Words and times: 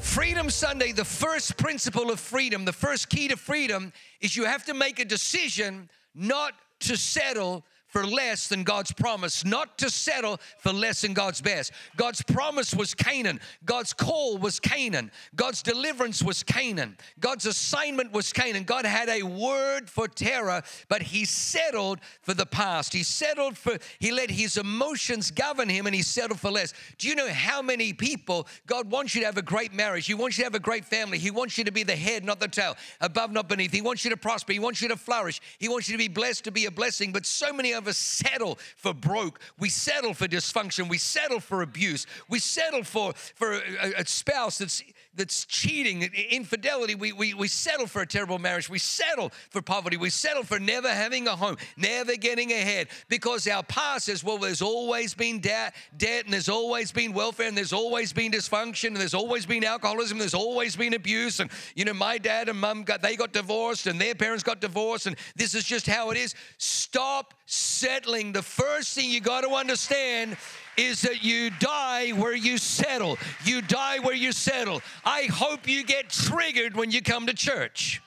Freedom 0.00 0.50
Sunday, 0.50 0.92
the 0.92 1.04
first 1.04 1.56
principle 1.56 2.10
of 2.10 2.18
freedom, 2.18 2.64
the 2.64 2.72
first 2.72 3.08
key 3.10 3.28
to 3.28 3.36
freedom 3.36 3.92
is 4.20 4.36
you 4.36 4.44
have 4.44 4.64
to 4.64 4.74
make 4.74 4.98
a 4.98 5.04
decision 5.04 5.88
not 6.14 6.54
to 6.80 6.96
settle 6.96 7.64
for 7.90 8.06
less 8.06 8.48
than 8.48 8.62
God's 8.62 8.92
promise, 8.92 9.44
not 9.44 9.76
to 9.78 9.90
settle 9.90 10.40
for 10.58 10.72
less 10.72 11.02
than 11.02 11.12
God's 11.12 11.40
best. 11.40 11.72
God's 11.96 12.22
promise 12.22 12.74
was 12.74 12.94
Canaan. 12.94 13.40
God's 13.64 13.92
call 13.92 14.38
was 14.38 14.60
Canaan. 14.60 15.10
God's 15.34 15.62
deliverance 15.62 16.22
was 16.22 16.42
Canaan. 16.42 16.96
God's 17.18 17.46
assignment 17.46 18.12
was 18.12 18.32
Canaan. 18.32 18.64
God 18.64 18.86
had 18.86 19.08
a 19.08 19.22
word 19.22 19.90
for 19.90 20.08
Terah, 20.08 20.62
but 20.88 21.02
he 21.02 21.24
settled 21.24 22.00
for 22.22 22.32
the 22.32 22.46
past. 22.46 22.92
He 22.92 23.02
settled 23.02 23.58
for, 23.58 23.76
he 23.98 24.12
let 24.12 24.30
his 24.30 24.56
emotions 24.56 25.30
govern 25.30 25.68
him 25.68 25.86
and 25.86 25.94
he 25.94 26.02
settled 26.02 26.40
for 26.40 26.50
less. 26.50 26.72
Do 26.98 27.08
you 27.08 27.14
know 27.14 27.28
how 27.28 27.60
many 27.60 27.92
people 27.92 28.46
God 28.66 28.90
wants 28.90 29.14
you 29.14 29.20
to 29.22 29.26
have 29.26 29.36
a 29.36 29.42
great 29.42 29.72
marriage? 29.72 30.06
He 30.06 30.14
wants 30.14 30.38
you 30.38 30.42
to 30.42 30.46
have 30.46 30.54
a 30.54 30.60
great 30.60 30.84
family. 30.84 31.18
He 31.18 31.30
wants 31.30 31.58
you 31.58 31.64
to 31.64 31.72
be 31.72 31.82
the 31.82 31.96
head, 31.96 32.24
not 32.24 32.38
the 32.40 32.48
tail, 32.48 32.76
above, 33.00 33.32
not 33.32 33.48
beneath. 33.48 33.72
He 33.72 33.82
wants 33.82 34.04
you 34.04 34.10
to 34.10 34.16
prosper. 34.16 34.52
He 34.52 34.58
wants 34.58 34.80
you 34.80 34.88
to 34.88 34.96
flourish. 34.96 35.40
He 35.58 35.68
wants 35.68 35.88
you 35.88 35.94
to 35.94 35.98
be 35.98 36.08
blessed, 36.08 36.44
to 36.44 36.52
be 36.52 36.66
a 36.66 36.70
blessing. 36.70 37.12
But 37.12 37.26
so 37.26 37.52
many 37.52 37.74
us 37.88 37.98
settle 37.98 38.58
for 38.76 38.94
broke. 38.94 39.40
We 39.58 39.68
settle 39.68 40.14
for 40.14 40.26
dysfunction. 40.26 40.88
We 40.88 40.98
settle 40.98 41.40
for 41.40 41.62
abuse. 41.62 42.06
We 42.28 42.38
settle 42.38 42.84
for, 42.84 43.12
for 43.34 43.54
a, 43.54 43.92
a 43.98 44.06
spouse 44.06 44.58
that's, 44.58 44.82
that's 45.14 45.44
cheating, 45.44 46.02
infidelity. 46.30 46.94
We, 46.94 47.12
we, 47.12 47.34
we 47.34 47.48
settle 47.48 47.86
for 47.86 48.02
a 48.02 48.06
terrible 48.06 48.38
marriage. 48.38 48.68
We 48.68 48.78
settle 48.78 49.32
for 49.50 49.60
poverty. 49.60 49.96
We 49.96 50.10
settle 50.10 50.44
for 50.44 50.58
never 50.58 50.88
having 50.88 51.26
a 51.26 51.36
home, 51.36 51.56
never 51.76 52.16
getting 52.16 52.52
ahead 52.52 52.88
because 53.08 53.46
our 53.48 53.62
past 53.62 54.06
says, 54.06 54.22
well, 54.22 54.38
there's 54.38 54.62
always 54.62 55.14
been 55.14 55.40
debt, 55.40 55.74
debt 55.96 56.24
and 56.24 56.32
there's 56.32 56.48
always 56.48 56.92
been 56.92 57.12
welfare 57.12 57.48
and 57.48 57.56
there's 57.56 57.72
always 57.72 58.12
been 58.12 58.32
dysfunction 58.32 58.88
and 58.88 58.96
there's 58.96 59.14
always 59.14 59.46
been 59.46 59.64
alcoholism, 59.64 60.18
there's 60.18 60.34
always 60.34 60.76
been 60.76 60.94
abuse. 60.94 61.40
And, 61.40 61.50
you 61.74 61.84
know, 61.84 61.94
my 61.94 62.18
dad 62.18 62.48
and 62.48 62.58
mum 62.58 62.84
got, 62.84 63.02
they 63.02 63.16
got 63.16 63.32
divorced 63.32 63.86
and 63.86 64.00
their 64.00 64.14
parents 64.14 64.42
got 64.42 64.60
divorced 64.60 65.06
and 65.06 65.16
this 65.36 65.54
is 65.54 65.64
just 65.64 65.86
how 65.86 66.10
it 66.10 66.16
is. 66.16 66.34
Stop 66.58 67.34
settling, 67.50 68.32
the 68.32 68.42
first 68.42 68.94
thing 68.94 69.10
you 69.10 69.20
got 69.20 69.40
to 69.40 69.50
understand 69.50 70.36
is 70.76 71.02
that 71.02 71.24
you 71.24 71.50
die 71.58 72.10
where 72.10 72.34
you 72.34 72.58
settle. 72.58 73.18
You 73.44 73.60
die 73.60 73.98
where 73.98 74.14
you 74.14 74.32
settle. 74.32 74.82
I 75.04 75.24
hope 75.24 75.68
you 75.68 75.84
get 75.84 76.10
triggered 76.10 76.76
when 76.76 76.90
you 76.90 77.02
come 77.02 77.26
to 77.26 77.34
church. 77.34 78.00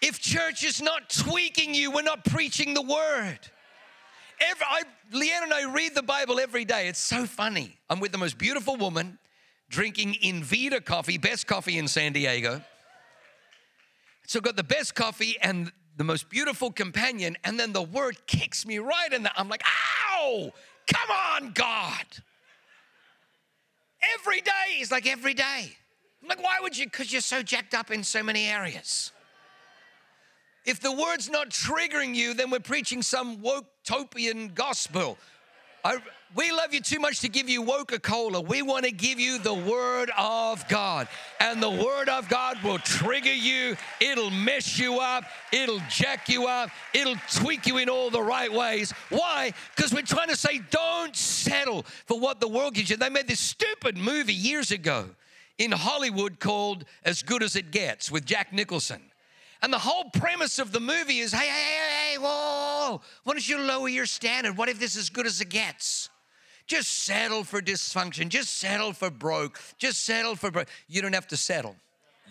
If 0.00 0.20
church 0.20 0.64
is 0.64 0.82
not 0.82 1.08
tweaking 1.08 1.74
you, 1.74 1.90
we're 1.90 2.02
not 2.02 2.24
preaching 2.24 2.74
the 2.74 2.82
word. 2.82 3.38
Every, 4.40 4.66
I, 4.68 4.82
Leanne 5.12 5.44
and 5.44 5.54
I 5.54 5.72
read 5.72 5.94
the 5.94 6.02
Bible 6.02 6.40
every 6.40 6.64
day. 6.64 6.88
It's 6.88 6.98
so 6.98 7.24
funny. 7.24 7.78
I'm 7.88 8.00
with 8.00 8.12
the 8.12 8.18
most 8.18 8.36
beautiful 8.36 8.76
woman 8.76 9.18
drinking 9.74 10.16
Invita 10.22 10.80
coffee, 10.80 11.18
best 11.18 11.48
coffee 11.48 11.78
in 11.78 11.88
San 11.88 12.12
Diego. 12.12 12.62
So 14.26 14.40
got 14.40 14.54
the 14.54 14.62
best 14.62 14.94
coffee 14.94 15.36
and 15.42 15.72
the 15.96 16.04
most 16.04 16.30
beautiful 16.30 16.70
companion, 16.70 17.36
and 17.42 17.58
then 17.58 17.72
the 17.72 17.82
word 17.82 18.24
kicks 18.26 18.64
me 18.64 18.78
right 18.78 19.12
in 19.12 19.24
the. 19.24 19.32
I'm 19.38 19.48
like, 19.48 19.62
ow! 20.16 20.52
Come 20.86 21.10
on, 21.10 21.52
God! 21.52 22.06
Every 24.20 24.40
day, 24.40 24.80
is 24.80 24.90
like, 24.92 25.08
every 25.08 25.34
day. 25.34 25.76
I'm 26.22 26.28
like, 26.28 26.42
why 26.42 26.58
would 26.60 26.78
you? 26.78 26.86
Because 26.86 27.12
you're 27.12 27.20
so 27.20 27.42
jacked 27.42 27.74
up 27.74 27.90
in 27.90 28.04
so 28.04 28.22
many 28.22 28.46
areas. 28.46 29.10
If 30.64 30.80
the 30.80 30.92
word's 30.92 31.28
not 31.28 31.50
triggering 31.50 32.14
you, 32.14 32.32
then 32.32 32.50
we're 32.50 32.60
preaching 32.60 33.02
some 33.02 33.42
woke 33.42 33.66
topian 33.84 34.52
gospel. 34.54 35.18
I, 35.84 35.98
we 36.34 36.50
love 36.50 36.74
you 36.74 36.80
too 36.80 36.98
much 36.98 37.20
to 37.20 37.28
give 37.28 37.48
you 37.48 37.64
Coca 37.84 38.00
Cola. 38.00 38.40
We 38.40 38.62
want 38.62 38.86
to 38.86 38.90
give 38.90 39.20
you 39.20 39.38
the 39.38 39.52
Word 39.52 40.10
of 40.16 40.66
God. 40.68 41.06
And 41.38 41.62
the 41.62 41.68
Word 41.68 42.08
of 42.08 42.30
God 42.30 42.56
will 42.62 42.78
trigger 42.78 43.32
you, 43.32 43.76
it'll 44.00 44.30
mess 44.30 44.78
you 44.78 45.00
up, 45.00 45.24
it'll 45.52 45.82
jack 45.90 46.30
you 46.30 46.46
up, 46.46 46.70
it'll 46.94 47.16
tweak 47.30 47.66
you 47.66 47.76
in 47.76 47.90
all 47.90 48.08
the 48.08 48.22
right 48.22 48.50
ways. 48.50 48.92
Why? 49.10 49.52
Because 49.76 49.92
we're 49.92 50.00
trying 50.00 50.28
to 50.28 50.36
say, 50.36 50.62
don't 50.70 51.14
settle 51.14 51.84
for 52.06 52.18
what 52.18 52.40
the 52.40 52.48
world 52.48 52.72
gives 52.72 52.88
you. 52.88 52.96
They 52.96 53.10
made 53.10 53.28
this 53.28 53.40
stupid 53.40 53.98
movie 53.98 54.32
years 54.32 54.70
ago 54.70 55.10
in 55.58 55.72
Hollywood 55.72 56.40
called 56.40 56.86
As 57.04 57.22
Good 57.22 57.42
as 57.42 57.54
It 57.54 57.70
Gets 57.70 58.10
with 58.10 58.24
Jack 58.24 58.50
Nicholson. 58.50 59.02
And 59.60 59.70
the 59.70 59.78
whole 59.78 60.04
premise 60.04 60.58
of 60.58 60.72
the 60.72 60.80
movie 60.80 61.18
is 61.18 61.32
hey, 61.32 61.46
hey, 61.46 61.52
hey, 61.52 62.12
hey, 62.12 62.18
whoa, 62.18 63.02
why 63.24 63.32
don't 63.34 63.46
you 63.46 63.58
lower 63.58 63.88
your 63.88 64.06
standard? 64.06 64.56
What 64.56 64.70
if 64.70 64.78
this 64.78 64.92
is 64.92 65.02
as 65.02 65.10
good 65.10 65.26
as 65.26 65.40
it 65.42 65.50
gets? 65.50 66.08
Just 66.66 67.04
settle 67.04 67.44
for 67.44 67.60
dysfunction. 67.60 68.28
Just 68.28 68.58
settle 68.58 68.92
for 68.92 69.10
broke. 69.10 69.60
Just 69.78 70.04
settle 70.04 70.34
for 70.34 70.50
broke. 70.50 70.68
You 70.88 71.02
don't 71.02 71.14
have 71.14 71.28
to 71.28 71.36
settle. 71.36 71.76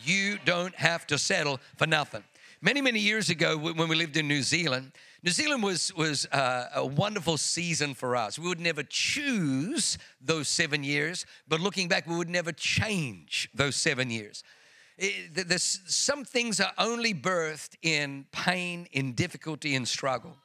You 0.03 0.39
don't 0.43 0.75
have 0.75 1.05
to 1.07 1.17
settle 1.17 1.59
for 1.77 1.85
nothing. 1.85 2.23
Many, 2.61 2.81
many 2.81 2.99
years 2.99 3.29
ago, 3.29 3.57
when 3.57 3.89
we 3.89 3.95
lived 3.95 4.15
in 4.15 4.27
New 4.27 4.41
Zealand, 4.41 4.93
New 5.21 5.31
Zealand 5.31 5.63
was, 5.63 5.93
was 5.95 6.25
uh, 6.27 6.69
a 6.75 6.85
wonderful 6.85 7.37
season 7.37 7.93
for 7.93 8.15
us. 8.15 8.39
We 8.39 8.47
would 8.47 8.59
never 8.59 8.83
choose 8.83 9.97
those 10.21 10.47
seven 10.47 10.83
years, 10.83 11.25
but 11.47 11.59
looking 11.59 11.87
back, 11.87 12.07
we 12.07 12.15
would 12.15 12.29
never 12.29 12.51
change 12.51 13.49
those 13.53 13.75
seven 13.75 14.09
years. 14.09 14.43
It, 14.97 15.59
some 15.59 16.23
things 16.23 16.59
are 16.59 16.71
only 16.77 17.13
birthed 17.13 17.75
in 17.81 18.25
pain, 18.31 18.87
in 18.91 19.13
difficulty, 19.13 19.75
in 19.75 19.85
struggle. 19.85 20.37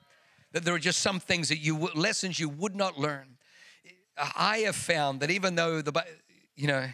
That 0.52 0.64
there 0.64 0.74
are 0.74 0.78
just 0.80 1.00
some 1.00 1.20
things 1.20 1.48
that 1.50 1.58
you 1.58 1.76
lessons 1.94 2.40
you 2.40 2.48
would 2.48 2.74
not 2.74 2.98
learn. 2.98 3.37
I 4.18 4.58
have 4.66 4.76
found 4.76 5.20
that 5.20 5.30
even 5.30 5.54
though 5.54 5.80
the, 5.82 6.04
you 6.56 6.66
know, 6.66 6.88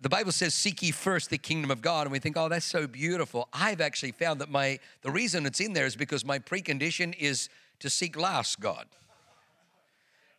the 0.00 0.08
Bible 0.08 0.32
says, 0.32 0.54
"Seek 0.54 0.82
ye 0.82 0.90
first 0.90 1.30
the 1.30 1.38
kingdom 1.38 1.70
of 1.70 1.80
God," 1.80 2.06
and 2.06 2.12
we 2.12 2.18
think, 2.18 2.36
"Oh, 2.36 2.48
that's 2.48 2.66
so 2.66 2.86
beautiful." 2.86 3.48
I've 3.52 3.80
actually 3.80 4.12
found 4.12 4.40
that 4.40 4.50
my 4.50 4.78
the 5.02 5.10
reason 5.10 5.46
it's 5.46 5.60
in 5.60 5.72
there 5.72 5.86
is 5.86 5.96
because 5.96 6.24
my 6.24 6.38
precondition 6.38 7.14
is 7.18 7.48
to 7.80 7.90
seek 7.90 8.16
last 8.16 8.60
God. 8.60 8.86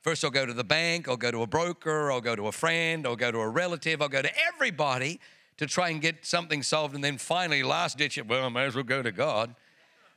First, 0.02 0.24
I'll 0.24 0.32
go 0.32 0.46
to 0.46 0.54
the 0.54 0.64
bank, 0.64 1.08
I'll 1.10 1.18
go 1.18 1.32
to 1.32 1.42
a 1.42 1.48
broker, 1.48 2.12
I'll 2.12 2.22
go 2.22 2.36
to 2.36 2.48
a 2.48 2.52
friend, 2.52 3.06
I'll 3.06 3.16
go 3.16 3.32
to 3.32 3.40
a 3.40 3.50
relative, 3.50 4.02
I'll 4.02 4.10
go 4.10 4.22
to 4.22 4.32
everybody 4.54 5.20
to 5.58 5.66
try 5.66 5.90
and 5.90 6.00
get 6.00 6.26
something 6.26 6.64
solved, 6.64 6.96
and 6.96 7.04
then 7.04 7.18
finally, 7.18 7.64
last 7.64 7.98
ditch, 7.98 8.20
well, 8.26 8.46
I 8.46 8.50
might 8.50 8.66
as 8.66 8.76
well 8.76 8.84
go 8.84 9.02
to 9.02 9.12
God. 9.12 9.56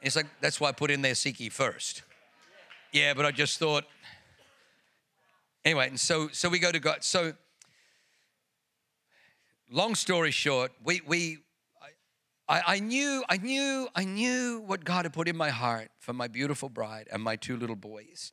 It's 0.03 0.17
like 0.17 0.27
that's 0.41 0.61
why 0.61 0.69
I 0.69 0.73
put 0.73 0.91
in 0.91 1.03
there, 1.03 1.15
"Seek 1.15 1.41
ye 1.41 1.49
first. 1.49 2.03
Yeah, 2.93 3.15
but 3.15 3.25
I 3.25 3.31
just 3.31 3.59
thought 3.59 3.85
Anyway, 5.65 5.89
and 5.89 6.01
so 6.01 6.29
so 6.33 6.49
we 6.49 6.59
go 6.59 6.73
to 6.73 6.81
God. 6.81 7.05
So 7.05 7.35
long 9.71 9.95
story 9.95 10.31
short, 10.31 10.73
we 10.83 11.01
we 11.07 11.39
I, 12.49 12.63
I 12.67 12.79
knew 12.81 13.23
I 13.29 13.37
knew 13.37 13.89
I 13.95 14.05
knew 14.05 14.63
what 14.67 14.85
God 14.85 15.05
had 15.05 15.13
put 15.13 15.29
in 15.29 15.37
my 15.37 15.51
heart 15.51 15.91
for 16.01 16.13
my 16.13 16.27
beautiful 16.27 16.69
bride 16.69 17.09
and 17.13 17.23
my 17.23 17.37
two 17.37 17.57
little 17.57 17.77
boys. 17.77 18.33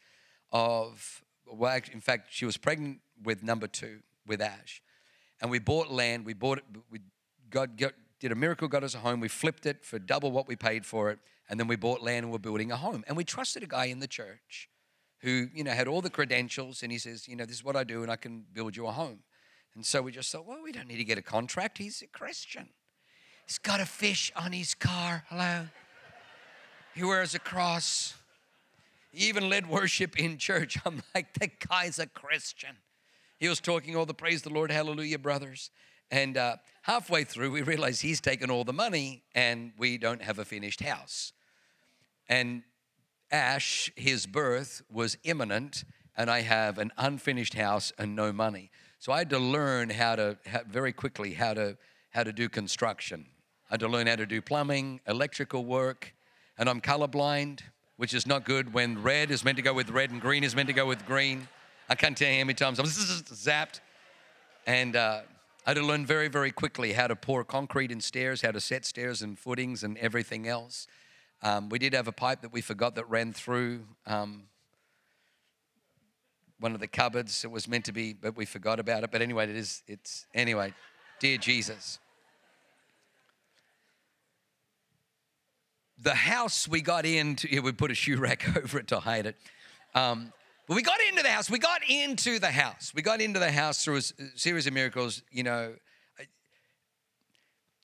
Of 0.52 1.24
well, 1.46 1.80
in 1.92 2.02
fact, 2.02 2.30
she 2.32 2.46
was 2.46 2.58
pregnant 2.58 3.00
with 3.24 3.44
number 3.44 3.68
two 3.68 4.00
with 4.26 4.42
Ash, 4.42 4.82
and 5.42 5.52
we 5.52 5.60
bought 5.60 5.92
land. 5.92 6.26
We 6.26 6.34
bought 6.34 6.58
it. 6.60 6.64
We 6.90 7.00
God 7.50 7.78
got, 7.78 7.94
did 8.20 8.32
a 8.32 8.36
miracle, 8.36 8.68
got 8.68 8.84
us 8.84 8.96
a 8.96 9.00
home. 9.00 9.20
We 9.20 9.28
flipped 9.28 9.66
it 9.66 9.86
for 9.86 10.00
double 10.00 10.32
what 10.32 10.48
we 10.48 10.56
paid 10.56 10.86
for 10.86 11.12
it, 11.12 11.20
and 11.50 11.60
then 11.60 11.68
we 11.68 11.76
bought 11.76 12.02
land 12.02 12.24
and 12.24 12.32
we're 12.32 12.40
building 12.40 12.72
a 12.72 12.78
home. 12.78 13.04
And 13.08 13.16
we 13.16 13.24
trusted 13.24 13.64
a 13.64 13.68
guy 13.68 13.86
in 13.86 14.00
the 14.00 14.08
church 14.08 14.70
who, 15.20 15.48
you 15.54 15.64
know, 15.64 15.72
had 15.72 15.88
all 15.88 16.02
the 16.02 16.10
credentials 16.10 16.84
and 16.84 16.92
he 16.92 16.98
says, 16.98 17.28
you 17.28 17.36
know, 17.36 17.46
this 17.46 17.58
is 17.58 17.64
what 17.64 17.76
I 17.76 17.84
do 17.84 18.04
and 18.04 18.12
I 18.12 18.16
can 18.16 18.46
build 18.54 18.76
you 18.76 18.88
a 18.88 18.92
home. 18.92 19.20
And 19.76 19.86
so 19.86 20.02
we 20.02 20.12
just 20.12 20.32
thought, 20.32 20.46
well, 20.46 20.62
we 20.64 20.72
don't 20.72 20.88
need 20.88 20.98
to 20.98 21.04
get 21.04 21.18
a 21.18 21.22
contract. 21.24 21.78
He's 21.78 22.02
a 22.02 22.08
Christian. 22.08 22.70
He's 23.46 23.58
got 23.58 23.80
a 23.80 23.86
fish 23.86 24.32
on 24.36 24.52
his 24.52 24.74
car. 24.74 25.24
Hello. 25.30 25.68
He 26.94 27.04
wears 27.04 27.36
a 27.36 27.40
cross. 27.40 28.16
He 29.12 29.28
even 29.28 29.50
led 29.50 29.70
worship 29.70 30.20
in 30.20 30.38
church. 30.38 30.78
I'm 30.86 31.02
like, 31.14 31.34
that 31.40 31.60
guy's 31.60 32.00
a 32.00 32.08
Christian. 32.08 32.78
He 33.40 33.48
was 33.48 33.60
talking 33.60 33.96
all 33.96 34.06
the 34.06 34.14
praise 34.14 34.42
the 34.42 34.50
Lord, 34.50 34.72
hallelujah, 34.72 35.20
brothers. 35.20 35.70
And 36.10 36.38
uh, 36.38 36.58
halfway 36.84 37.24
through, 37.24 37.52
we 37.52 37.62
realized 37.62 38.02
he's 38.02 38.22
taken 38.22 38.50
all 38.50 38.64
the 38.64 38.74
money 38.74 39.24
and 39.36 39.74
we 39.78 39.98
don't 39.98 40.22
have 40.22 40.40
a 40.40 40.46
finished 40.46 40.82
house. 40.82 41.34
And 42.28 42.64
Ash, 43.32 43.92
his 43.96 44.26
birth 44.26 44.82
was 44.92 45.18
imminent, 45.24 45.84
and 46.16 46.30
I 46.30 46.42
have 46.42 46.78
an 46.78 46.92
unfinished 46.98 47.54
house 47.54 47.92
and 47.98 48.16
no 48.16 48.32
money. 48.32 48.72
So 49.00 49.12
I 49.12 49.20
had 49.20 49.30
to 49.32 49.40
learn 49.40 49.90
how 49.90 50.16
to 50.16 50.38
how, 50.46 50.62
very 50.68 50.94
quickly 50.94 51.34
how 51.34 51.54
to 51.54 51.78
how 52.12 52.24
to 52.24 52.34
do 52.34 52.50
construction. 52.50 53.26
I 53.70 53.74
had 53.74 53.80
to 53.82 53.88
learn 53.88 54.08
how 54.08 54.16
to 54.16 54.26
do 54.26 54.42
plumbing, 54.42 55.02
electrical 55.08 55.66
work, 55.66 56.16
and 56.58 56.70
I'm 56.70 56.82
colorblind, 56.82 57.60
which 57.98 58.14
is 58.14 58.26
not 58.26 58.46
good 58.46 58.74
when 58.74 59.04
red 59.04 59.30
is 59.30 59.44
meant 59.44 59.58
to 59.58 59.62
go 59.62 59.74
with 59.74 59.90
red 59.90 60.10
and 60.10 60.22
green 60.22 60.44
is 60.44 60.56
meant 60.56 60.68
to 60.68 60.74
go 60.74 60.86
with 60.86 61.06
green. 61.06 61.48
I 61.90 61.96
can't 61.96 62.18
tell 62.18 62.30
you 62.30 62.40
how 62.40 62.46
many 62.46 62.54
times 62.54 62.80
I'm 62.80 62.86
zapped. 62.86 63.82
And 64.66 64.96
uh, 64.96 65.22
I 65.66 65.70
had 65.72 65.78
to 65.78 65.84
learn 65.84 66.06
very, 66.06 66.28
very 66.28 66.52
quickly 66.52 66.94
how 66.94 67.08
to 67.08 67.16
pour 67.16 67.44
concrete 67.44 67.92
in 67.92 68.02
stairs, 68.02 68.42
how 68.42 68.52
to 68.52 68.60
set 68.60 68.86
stairs 68.86 69.22
and 69.22 69.38
footings 69.38 69.84
and 69.84 69.98
everything 69.98 70.48
else. 70.48 70.88
Um, 71.42 71.70
we 71.70 71.78
did 71.78 71.94
have 71.94 72.08
a 72.08 72.12
pipe 72.12 72.42
that 72.42 72.52
we 72.52 72.62
forgot 72.62 72.96
that 72.96 73.10
ran 73.10 73.32
through 73.32 73.82
um, 74.06 74.44
one 76.60 76.74
of 76.74 76.80
the 76.80 76.88
cupboards. 76.88 77.44
It 77.44 77.52
was 77.52 77.68
meant 77.68 77.86
to 77.86 77.92
be, 77.92 78.14
but 78.14 78.36
we 78.36 78.46
forgot 78.46 78.80
about 78.80 79.04
it. 79.04 79.12
But 79.12 79.22
anyway, 79.22 79.44
it 79.46 79.56
is, 79.56 79.84
it's, 79.88 80.26
anyway, 80.34 80.74
dear 81.20 81.38
Jesus. 81.38 82.00
The 86.00 86.16
house 86.16 86.68
we 86.68 86.82
got 86.82 87.06
into, 87.06 87.48
yeah, 87.52 87.60
we 87.60 87.72
put 87.72 87.92
a 87.92 87.96
shoe 87.96 88.18
rack 88.18 88.58
over 88.58 88.80
it 88.80 88.88
to 88.88 89.00
hide 89.00 89.28
it. 89.28 89.36
Um, 89.94 90.34
but 90.68 90.76
we 90.76 90.82
got 90.82 91.00
into 91.10 91.24
the 91.24 91.30
house. 91.30 91.50
We 91.50 91.60
got 91.60 91.82
into 91.88 92.40
the 92.40 92.52
house. 92.52 92.92
We 92.94 93.02
got 93.02 93.22
into 93.22 93.40
the 93.40 93.52
house 93.52 93.84
through 93.84 93.98
a 93.98 94.02
series 94.36 94.68
of 94.68 94.74
miracles, 94.74 95.22
you 95.32 95.44
know. 95.44 95.74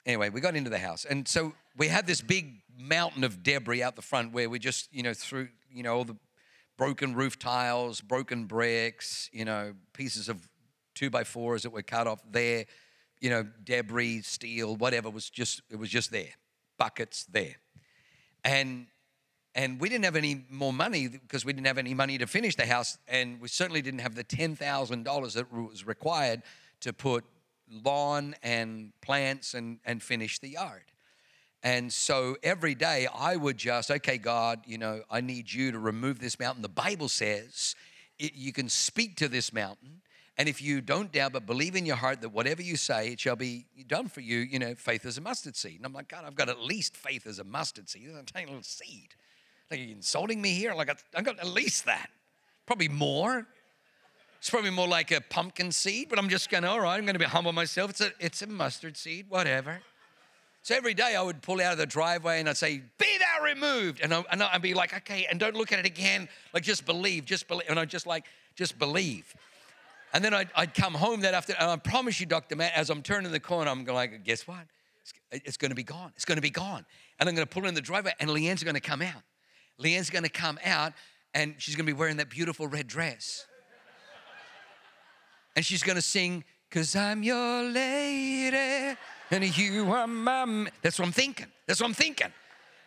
Anyway, 0.06 0.30
we 0.30 0.42
got 0.42 0.56
into 0.56 0.70
the 0.70 0.80
house. 0.80 1.06
And 1.06 1.26
so 1.26 1.54
we 1.78 1.88
had 1.88 2.06
this 2.06 2.20
big 2.20 2.62
mountain 2.78 3.24
of 3.24 3.44
debris 3.44 3.84
out 3.84 3.96
the 3.96 4.02
front 4.02 4.34
where 4.34 4.50
we 4.50 4.60
just, 4.60 4.94
you 4.94 5.04
know, 5.04 5.14
threw, 5.14 5.48
you 5.72 5.84
know, 5.84 5.96
all 5.96 6.04
the 6.06 6.18
broken 6.78 7.14
roof 7.14 7.38
tiles, 7.38 8.02
broken 8.02 8.46
bricks, 8.46 9.30
you 9.31 9.46
know, 9.46 9.74
pieces 9.94 10.30
of 10.30 10.48
two 10.96 11.10
by 11.10 11.24
fours 11.24 11.64
that 11.64 11.72
were 11.72 11.81
cut 11.81 12.08
off 12.08 12.22
there, 12.30 12.66
you 13.20 13.30
know, 13.30 13.46
debris, 13.64 14.22
steel, 14.22 14.75
whatever 14.75 15.10
was 15.10 15.30
just, 15.30 15.62
it 15.70 15.78
was 15.78 15.90
just 15.90 16.12
there. 16.12 16.34
Buckets 16.78 17.25
there. 17.25 17.56
And 18.44 18.88
and 19.56 19.80
we 19.80 19.88
didn't 19.88 20.06
have 20.06 20.16
any 20.16 20.46
more 20.50 20.74
money 20.74 21.08
because 21.08 21.46
we 21.46 21.54
didn't 21.54 21.68
have 21.68 21.78
any 21.78 21.94
money 21.94 22.18
to 22.18 22.26
finish 22.26 22.56
the 22.56 22.66
house, 22.66 22.98
and 23.08 23.40
we 23.40 23.48
certainly 23.48 23.81
didn't 23.81 24.00
have 24.00 24.16
the 24.16 24.24
$10,000 24.24 25.34
that 25.34 25.54
was 25.54 25.86
required 25.86 26.42
to 26.81 26.92
put 26.92 27.24
lawn 27.69 28.36
and 28.42 28.94
plants 29.02 29.54
and, 29.54 29.80
and 29.86 30.02
finish 30.02 30.40
the 30.40 30.50
yard. 30.50 30.84
And 31.63 31.92
so 31.92 32.36
every 32.44 32.75
day 32.75 33.07
I 33.13 33.38
would 33.38 33.57
just, 33.57 33.89
okay, 33.89 34.18
God, 34.18 34.60
you 34.65 34.77
know, 34.77 35.01
I 35.10 35.21
need 35.21 35.51
you 35.51 35.71
to 35.71 35.80
remove 35.80 36.19
this 36.19 36.38
mountain. 36.38 36.62
The 36.62 36.69
Bible 36.69 37.07
says 37.07 37.75
it, 38.19 38.36
you 38.36 38.51
can 38.51 38.68
speak 38.68 39.15
to 39.18 39.30
this 39.30 39.54
mountain. 39.54 40.01
And 40.38 40.50
if 40.50 40.62
you 40.62 40.81
don't 40.81 41.12
doubt 41.12 41.33
but 41.33 41.45
believe 41.45 41.75
in 41.75 41.86
your 41.86 41.95
heart 41.95 42.21
that 42.21 42.30
whatever 42.30 42.62
you 42.62 42.75
say, 42.75 43.10
it 43.10 43.19
shall 43.19 43.36
be 43.36 43.65
done 43.88 44.10
for 44.10 44.19
you, 44.19 44.39
you 44.39 44.60
know, 44.60 44.75
faith 44.75 45.06
as 45.06 45.18
a 45.18 45.21
mustard 45.21 45.56
seed. 45.56 45.77
And 45.77 45.86
I'm 45.86 45.94
like, 45.94 46.10
God, 46.10 46.25
I've 46.25 46.36
got 46.36 46.50
at 46.50 46.60
least 46.60 46.98
faith 46.98 47.27
as 47.27 47.39
a 47.39 47.44
mustard 47.44 47.88
seed. 47.88 48.09
A 48.09 48.24
tiny 48.24 48.48
little 48.48 48.63
seed. 48.63 49.09
Like, 49.71 49.80
are 49.80 49.83
you 49.83 49.95
insulting 49.95 50.42
me 50.42 50.54
here? 50.56 50.74
Like, 50.74 50.89
I've 51.16 51.24
got 51.24 51.39
at 51.39 51.48
least 51.48 51.86
that. 51.86 52.09
Probably 52.66 52.89
more. 52.89 53.48
It's 54.39 54.50
probably 54.50 54.71
more 54.71 54.88
like 54.88 55.12
a 55.12 55.21
pumpkin 55.21 55.71
seed, 55.71 56.09
but 56.09 56.19
I'm 56.19 56.27
just 56.27 56.50
gonna, 56.50 56.68
all 56.68 56.81
right, 56.81 56.98
I'm 56.98 57.06
gonna 57.06 57.19
be 57.19 57.25
humble 57.25 57.54
myself. 57.54 57.92
It's 57.92 58.01
a, 58.01 58.12
it's 58.19 58.42
a 58.42 58.48
mustard 58.48 58.98
seed, 58.98 59.27
whatever. 59.30 59.81
So 60.63 60.74
every 60.75 60.94
day 60.94 61.13
I 61.13 61.21
would 61.21 61.42
pull 61.42 61.60
out 61.60 61.74
of 61.74 61.77
the 61.77 61.86
driveway 61.86 62.39
and 62.39 62.48
I'd 62.48 62.56
say, 62.56 62.81
Be 62.98 63.18
thou 63.19 63.44
removed. 63.44 64.00
And, 64.01 64.13
I, 64.13 64.24
and 64.31 64.42
I'd 64.42 64.62
be 64.62 64.74
like, 64.74 64.95
Okay, 64.95 65.27
and 65.30 65.38
don't 65.38 65.56
look 65.56 65.74
at 65.74 65.80
it 65.80 65.86
again. 65.86 66.30
Like, 66.54 66.63
just 66.63 66.86
believe, 66.86 67.25
just 67.25 67.50
believe. 67.50 67.69
And 67.69 67.77
I'd 67.77 67.89
just 67.89 68.07
like, 68.07 68.25
just 68.56 68.80
believe. 68.80 69.36
And 70.13 70.24
then 70.24 70.33
I'd, 70.33 70.50
I'd 70.56 70.74
come 70.74 70.94
home 70.94 71.21
that 71.21 71.33
afternoon, 71.33 71.62
and 71.62 71.71
I 71.71 71.75
promise 71.75 72.19
you, 72.19 72.25
Dr. 72.25 72.56
Matt, 72.56 72.71
as 72.75 72.89
I'm 72.89 73.01
turning 73.01 73.31
the 73.31 73.42
corner, 73.42 73.69
I'm 73.69 73.83
going 73.83 73.95
like, 73.95 74.24
Guess 74.24 74.48
what? 74.48 74.65
It's, 75.01 75.44
it's 75.45 75.57
gonna 75.57 75.75
be 75.75 75.83
gone. 75.83 76.13
It's 76.15 76.25
gonna 76.25 76.39
be 76.39 76.50
gone. 76.50 76.86
And 77.19 77.27
I'm 77.27 77.36
gonna 77.36 77.45
pull 77.45 77.66
in 77.66 77.74
the 77.74 77.81
driveway, 77.81 78.13
and 78.21 78.30
Leanne's 78.30 78.63
gonna 78.63 78.80
come 78.80 79.01
out. 79.01 79.21
Leanne's 79.81 80.09
gonna 80.09 80.30
come 80.30 80.57
out, 80.63 80.94
and 81.33 81.56
she's 81.57 81.75
gonna 81.75 81.88
be 81.88 81.94
wearing 81.94 82.18
that 82.18 82.30
beautiful 82.30 82.68
red 82.68 82.88
dress. 82.88 83.45
And 85.57 85.66
she's 85.66 85.83
gonna 85.83 86.01
sing, 86.01 86.45
Cause 86.71 86.95
I'm 86.95 87.21
your 87.21 87.63
lady 87.63 88.98
and 89.41 89.57
you 89.57 89.91
are. 89.91 90.07
That's 90.81 91.00
what 91.00 91.06
I'm 91.06 91.12
thinking. 91.12 91.47
That's 91.65 91.80
what 91.80 91.88
I'm 91.88 91.94
thinking. 91.94 92.27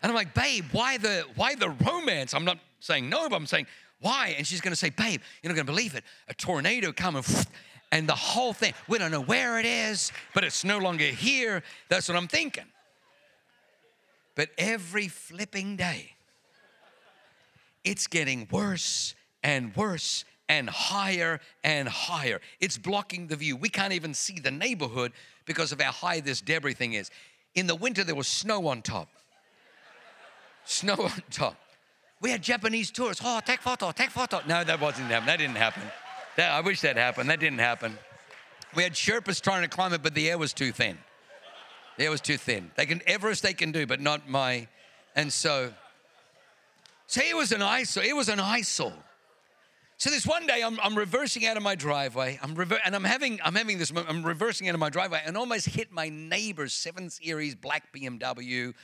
And 0.03 0.11
I'm 0.11 0.15
like, 0.15 0.35
babe, 0.35 0.65
why 0.73 0.99
the 0.99 1.25
why 1.35 1.55
the 1.55 1.71
romance? 1.71 2.35
I'm 2.35 2.45
not 2.45 2.59
saying 2.81 3.09
no, 3.09 3.29
but 3.29 3.37
I'm 3.37 3.47
saying 3.47 3.67
why? 4.01 4.35
And 4.37 4.47
she's 4.47 4.61
gonna 4.61 4.77
say, 4.77 4.91
babe, 4.91 5.21
you're 5.43 5.51
not 5.51 5.57
gonna 5.57 5.65
believe 5.65 5.95
it. 5.95 6.05
A 6.29 6.35
tornado 6.35 6.93
coming, 6.93 7.25
and 7.93 8.09
the 8.09 8.15
whole 8.15 8.53
thing. 8.53 8.75
We 8.89 8.99
don't 8.99 9.11
know 9.11 9.23
where 9.23 9.59
it 9.59 9.67
is, 9.67 10.13
but 10.35 10.45
it's 10.45 10.65
no 10.65 10.79
longer 10.79 11.05
here. 11.05 11.63
That's 11.89 12.09
what 12.09 12.17
I'm 12.17 12.29
thinking. 12.29 12.67
But 14.35 14.51
every 14.59 15.09
flipping 15.09 15.77
day, 15.77 16.15
it's 17.85 18.07
getting 18.07 18.47
worse 18.51 19.15
and 19.43 19.75
worse 19.75 20.25
and 20.49 20.69
higher 20.71 21.41
and 21.65 21.89
higher. 21.89 22.41
It's 22.61 22.79
blocking 22.79 23.27
the 23.27 23.37
view. 23.37 23.57
We 23.57 23.69
can't 23.69 23.93
even 23.93 24.15
see 24.15 24.39
the 24.39 24.51
neighborhood 24.51 25.13
because 25.45 25.73
of 25.73 25.81
how 25.81 25.93
high 25.93 26.21
this 26.21 26.41
debris 26.41 26.75
thing 26.75 26.95
is. 26.95 27.11
In 27.55 27.67
the 27.67 27.75
winter, 27.75 28.05
there 28.05 28.15
was 28.15 28.29
snow 28.29 28.69
on 28.69 28.83
top. 28.83 29.09
Snow 30.65 30.95
on 30.95 31.23
top. 31.31 31.57
We 32.21 32.31
had 32.31 32.43
Japanese 32.43 32.91
tourists. 32.91 33.23
Oh, 33.25 33.41
take 33.45 33.61
photo, 33.61 33.93
take 33.93 34.11
photo. 34.11 34.41
No, 34.47 34.65
that 34.65 34.81
wasn't 34.81 35.09
happening. 35.09 35.27
That 35.27 35.39
didn't 35.39 35.57
happen. 35.57 35.83
That, 36.37 36.53
I 36.53 36.61
wish 36.61 36.81
that 36.83 36.97
happened. 36.97 37.31
That 37.31 37.41
didn't 37.41 37.59
happen. 37.59 37.99
We 38.75 38.83
had 38.83 38.93
Sherpas 38.93 39.41
trying 39.41 39.63
to 39.63 39.69
climb 39.69 39.93
it, 39.93 40.03
but 40.03 40.15
the 40.15 40.29
air 40.31 40.39
was 40.39 40.53
too 40.53 40.73
thin. 40.73 40.99
The 41.97 42.05
air 42.05 42.11
was 42.11 42.21
too 42.21 42.37
thin. 42.37 42.71
They 42.77 42.85
can 42.87 43.01
Everest 43.07 43.43
they 43.43 43.55
can 43.55 43.73
do, 43.73 43.87
but 43.87 44.01
not 44.01 44.29
my. 44.29 44.69
And 45.15 45.33
so, 45.33 45.73
so 47.07 47.23
it 47.23 47.35
was 47.35 47.53
an 47.53 47.63
eyesore. 47.63 48.05
It 48.05 48.15
was 48.15 48.29
an 48.29 48.39
eyesore. 48.39 48.93
So 49.99 50.11
this 50.11 50.27
one 50.27 50.47
day, 50.47 50.63
I'm, 50.63 50.79
I'm 50.83 50.95
reversing 50.95 51.47
out 51.47 51.57
of 51.57 51.63
my 51.63 51.75
driveway. 51.75 52.39
I'm 52.43 52.55
rever- 52.55 52.81
and 52.85 52.95
I'm 52.95 53.05
having 53.05 53.41
I'm 53.43 53.55
having 53.55 53.79
this. 53.79 53.91
I'm 53.97 54.23
reversing 54.23 54.69
out 54.69 54.75
of 54.75 54.81
my 54.81 54.91
driveway 54.91 55.23
and 55.25 55.39
almost 55.39 55.71
hit 55.71 55.91
my 55.91 56.11
neighbor's 56.11 56.75
seven 56.75 57.09
series 57.09 57.55
black 57.55 57.95
BMW. 57.95 58.75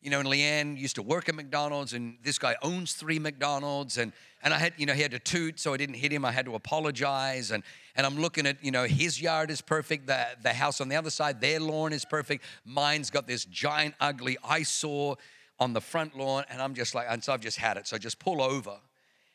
You 0.00 0.10
know, 0.10 0.20
and 0.20 0.28
Leanne 0.28 0.78
used 0.78 0.94
to 0.94 1.02
work 1.02 1.28
at 1.28 1.34
McDonald's, 1.34 1.92
and 1.92 2.16
this 2.22 2.38
guy 2.38 2.56
owns 2.62 2.92
three 2.94 3.18
McDonald's, 3.18 3.98
and 3.98 4.12
and 4.44 4.54
I 4.54 4.58
had 4.58 4.74
you 4.76 4.86
know 4.86 4.92
he 4.92 5.02
had 5.02 5.10
to 5.10 5.18
toot, 5.18 5.58
so 5.58 5.74
I 5.74 5.76
didn't 5.76 5.96
hit 5.96 6.12
him. 6.12 6.24
I 6.24 6.30
had 6.30 6.46
to 6.46 6.54
apologize, 6.54 7.50
and 7.50 7.64
and 7.96 8.06
I'm 8.06 8.18
looking 8.20 8.46
at 8.46 8.64
you 8.64 8.70
know 8.70 8.84
his 8.84 9.20
yard 9.20 9.50
is 9.50 9.60
perfect. 9.60 10.06
The 10.06 10.24
the 10.40 10.52
house 10.52 10.80
on 10.80 10.88
the 10.88 10.94
other 10.94 11.10
side, 11.10 11.40
their 11.40 11.58
lawn 11.58 11.92
is 11.92 12.04
perfect. 12.04 12.44
Mine's 12.64 13.10
got 13.10 13.26
this 13.26 13.44
giant 13.44 13.96
ugly 14.00 14.38
eyesore 14.44 15.16
on 15.58 15.72
the 15.72 15.80
front 15.80 16.16
lawn, 16.16 16.44
and 16.48 16.62
I'm 16.62 16.74
just 16.74 16.94
like, 16.94 17.06
and 17.10 17.22
so 17.24 17.32
I've 17.32 17.40
just 17.40 17.58
had 17.58 17.76
it. 17.76 17.88
So 17.88 17.96
I 17.96 17.98
just 17.98 18.20
pull 18.20 18.40
over 18.40 18.78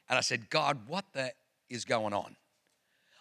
and 0.09 0.17
I 0.17 0.21
said, 0.21 0.49
God, 0.49 0.87
what 0.87 1.05
the 1.13 1.31
is 1.69 1.85
going 1.85 2.13
on? 2.13 2.35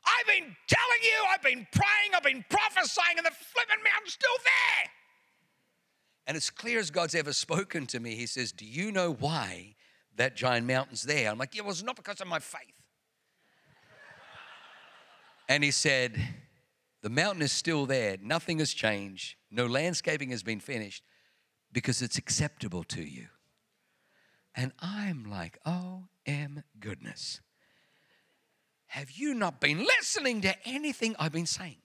I've 0.06 0.26
been 0.26 0.54
telling 0.68 1.02
you, 1.02 1.24
I've 1.32 1.42
been 1.42 1.66
praying, 1.72 2.12
I've 2.14 2.22
been 2.22 2.44
prophesying, 2.50 3.16
and 3.16 3.26
the 3.26 3.30
flipping 3.30 3.82
mountain's 3.82 4.12
still 4.12 4.36
there. 4.44 4.90
And 6.26 6.36
as 6.36 6.50
clear 6.50 6.78
as 6.78 6.90
God's 6.90 7.14
ever 7.14 7.32
spoken 7.32 7.86
to 7.86 8.00
me, 8.00 8.14
He 8.14 8.26
says, 8.26 8.52
Do 8.52 8.66
you 8.66 8.92
know 8.92 9.12
why 9.12 9.76
that 10.16 10.36
giant 10.36 10.66
mountain's 10.66 11.02
there? 11.02 11.30
I'm 11.30 11.38
like, 11.38 11.54
Yeah, 11.54 11.62
well, 11.62 11.70
it's 11.70 11.82
not 11.82 11.96
because 11.96 12.20
of 12.20 12.26
my 12.26 12.38
faith. 12.38 12.60
and 15.48 15.64
He 15.64 15.70
said, 15.70 16.20
The 17.02 17.10
mountain 17.10 17.42
is 17.42 17.52
still 17.52 17.86
there, 17.86 18.16
nothing 18.22 18.58
has 18.58 18.74
changed, 18.74 19.36
no 19.50 19.66
landscaping 19.66 20.30
has 20.30 20.42
been 20.42 20.60
finished 20.60 21.02
because 21.72 22.00
it's 22.02 22.18
acceptable 22.18 22.84
to 22.84 23.02
you. 23.02 23.26
And 24.54 24.72
I'm 24.80 25.24
like, 25.24 25.58
oh, 25.66 26.04
M 26.26 26.62
goodness. 26.80 27.40
Have 28.86 29.10
you 29.10 29.34
not 29.34 29.60
been 29.60 29.84
listening 29.84 30.40
to 30.42 30.54
anything 30.66 31.16
I've 31.18 31.32
been 31.32 31.46
saying? 31.46 31.78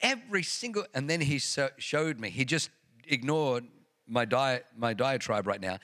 Every 0.00 0.42
single, 0.42 0.84
and 0.94 1.08
then 1.08 1.20
he 1.20 1.38
showed 1.38 2.20
me, 2.20 2.30
he 2.30 2.44
just 2.44 2.70
ignored 3.06 3.64
my, 4.06 4.24
di- 4.24 4.60
my 4.76 4.94
diatribe 4.94 5.46
right 5.46 5.60
now, 5.60 5.78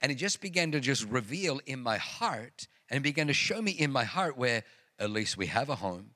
and 0.00 0.10
he 0.10 0.16
just 0.16 0.40
began 0.40 0.72
to 0.72 0.80
just 0.80 1.04
reveal 1.04 1.60
in 1.66 1.80
my 1.80 1.96
heart 1.96 2.68
and 2.90 3.02
began 3.02 3.26
to 3.28 3.32
show 3.32 3.62
me 3.62 3.72
in 3.72 3.90
my 3.90 4.04
heart 4.04 4.36
where 4.36 4.64
at 4.98 5.10
least 5.10 5.36
we 5.36 5.46
have 5.46 5.68
a 5.68 5.76
home. 5.76 6.10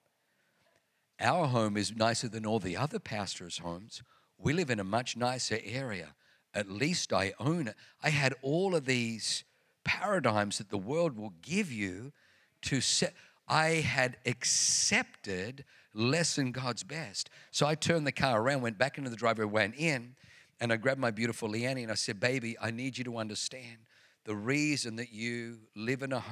Our 1.20 1.46
home 1.46 1.76
is 1.76 1.96
nicer 1.96 2.28
than 2.28 2.46
all 2.46 2.60
the 2.60 2.76
other 2.76 2.98
pastors' 2.98 3.58
homes. 3.58 4.02
We 4.36 4.52
live 4.52 4.70
in 4.70 4.78
a 4.78 4.84
much 4.84 5.16
nicer 5.16 5.58
area. 5.64 6.14
At 6.54 6.70
least 6.70 7.12
I 7.12 7.34
own 7.40 7.68
it. 7.68 7.74
I 8.02 8.10
had 8.10 8.34
all 8.42 8.74
of 8.74 8.84
these 8.84 9.44
paradigms 9.88 10.58
that 10.58 10.68
the 10.68 10.76
world 10.76 11.16
will 11.16 11.32
give 11.40 11.72
you 11.72 12.12
to 12.60 12.82
set. 12.82 13.14
I 13.48 13.68
had 13.76 14.18
accepted 14.26 15.64
less 15.94 16.36
than 16.36 16.52
God's 16.52 16.84
best. 16.84 17.30
So 17.50 17.66
I 17.66 17.74
turned 17.74 18.06
the 18.06 18.12
car 18.12 18.38
around, 18.38 18.60
went 18.60 18.76
back 18.76 18.98
into 18.98 19.08
the 19.08 19.16
driveway, 19.16 19.46
went 19.46 19.76
in, 19.76 20.14
and 20.60 20.70
I 20.70 20.76
grabbed 20.76 21.00
my 21.00 21.10
beautiful 21.10 21.48
Leanne 21.48 21.82
and 21.82 21.90
I 21.90 21.94
said, 21.94 22.20
Baby, 22.20 22.54
I 22.60 22.70
need 22.70 22.98
you 22.98 23.04
to 23.04 23.16
understand 23.16 23.78
the 24.26 24.36
reason 24.36 24.96
that 24.96 25.10
you 25.10 25.60
live 25.74 26.02
in 26.02 26.12
a 26.12 26.22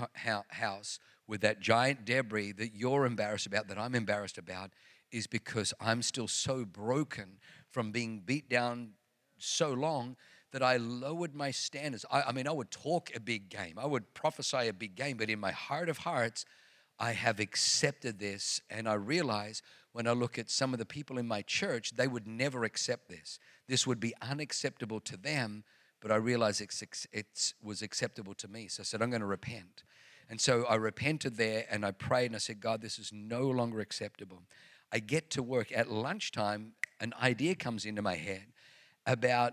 house 0.51 0.99
with 1.27 1.41
that 1.41 1.61
giant 1.61 2.05
debris 2.05 2.53
that 2.53 2.75
you're 2.75 3.07
embarrassed 3.07 3.47
about, 3.47 3.69
that 3.69 3.79
I'm 3.79 3.95
embarrassed 3.95 4.37
about, 4.37 4.73
is 5.11 5.27
because 5.27 5.73
I'm 5.81 6.03
still 6.03 6.29
so 6.29 6.67
broken 6.67 7.39
from 7.71 7.91
being 7.91 8.21
beat 8.21 8.51
down 8.51 8.91
so 9.39 9.71
long 9.73 10.17
that 10.57 10.63
I 10.63 10.79
lowered 10.79 11.35
my 11.35 11.51
standards. 11.51 12.07
I, 12.11 12.23
I, 12.23 12.33
mean, 12.33 12.49
I 12.49 12.51
would 12.51 12.71
talk 12.71 13.15
a 13.15 13.21
big 13.21 13.51
game, 13.51 13.75
I 13.77 13.85
would 13.85 14.15
prophesy 14.15 14.69
a 14.69 14.73
big 14.73 14.95
game, 14.95 15.19
but 15.19 15.29
in 15.29 15.39
my 15.39 15.51
heart 15.51 15.91
of 15.91 15.99
hearts, 15.99 16.47
I 16.99 17.13
have 17.13 17.41
accepted 17.41 18.19
this. 18.19 18.63
And 18.71 18.89
I 18.89 18.95
realize 18.95 19.61
when 19.93 20.07
I 20.07 20.13
look 20.13 20.39
at 20.39 20.49
some 20.49 20.73
of 20.73 20.79
the 20.79 20.87
people 20.87 21.19
in 21.19 21.29
my 21.29 21.43
church, 21.43 21.95
they 21.97 22.09
would 22.09 22.27
never 22.27 22.65
accept 22.65 23.11
this. 23.11 23.39
This 23.69 23.87
would 23.87 24.01
be 24.01 24.15
unacceptable 24.23 24.99
to 25.01 25.19
them, 25.19 25.63
but 26.01 26.11
I 26.11 26.17
realize 26.17 26.63
it 26.63 27.53
was 27.63 27.83
acceptable 27.83 28.33
to 28.33 28.49
me. 28.49 28.69
So 28.69 28.81
I 28.81 28.85
said, 28.85 29.03
I'm 29.03 29.11
going 29.11 29.21
to 29.21 29.27
repent. 29.27 29.85
And 30.31 30.41
so 30.41 30.65
I 30.65 30.77
repented 30.77 31.37
there 31.37 31.67
and 31.71 31.85
I 31.85 31.91
prayed 31.91 32.27
and 32.29 32.35
I 32.35 32.39
said, 32.39 32.61
God, 32.61 32.81
this 32.81 32.99
is 32.99 33.13
no 33.13 33.43
longer 33.43 33.81
acceptable. 33.81 34.41
I 34.91 35.01
get 35.01 35.29
to 35.33 35.43
work 35.43 35.71
at 35.71 35.91
lunchtime, 35.91 36.73
an 36.99 37.13
idea 37.23 37.57
comes 37.57 37.85
into 37.85 38.01
my 38.01 38.15
head 38.15 38.47
about 39.05 39.53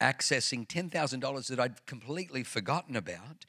accessing 0.00 0.66
$10,000 0.66 1.48
that 1.48 1.60
I'd 1.60 1.86
completely 1.86 2.44
forgotten 2.44 2.96
about. 2.96 3.44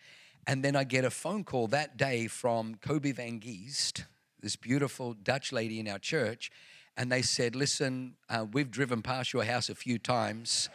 And 0.47 0.63
then 0.63 0.75
I 0.75 0.83
get 0.83 1.05
a 1.05 1.09
phone 1.09 1.43
call 1.43 1.67
that 1.67 1.97
day 1.97 2.27
from 2.27 2.75
Kobe 2.75 3.11
Van 3.11 3.39
Geest, 3.39 4.05
this 4.41 4.55
beautiful 4.55 5.13
Dutch 5.13 5.51
lady 5.51 5.79
in 5.79 5.87
our 5.87 5.99
church. 5.99 6.51
And 6.97 7.11
they 7.11 7.21
said, 7.21 7.55
Listen, 7.55 8.15
uh, 8.29 8.45
we've 8.51 8.71
driven 8.71 9.01
past 9.01 9.31
your 9.31 9.43
house 9.43 9.69
a 9.69 9.75
few 9.75 9.99
times. 9.99 10.69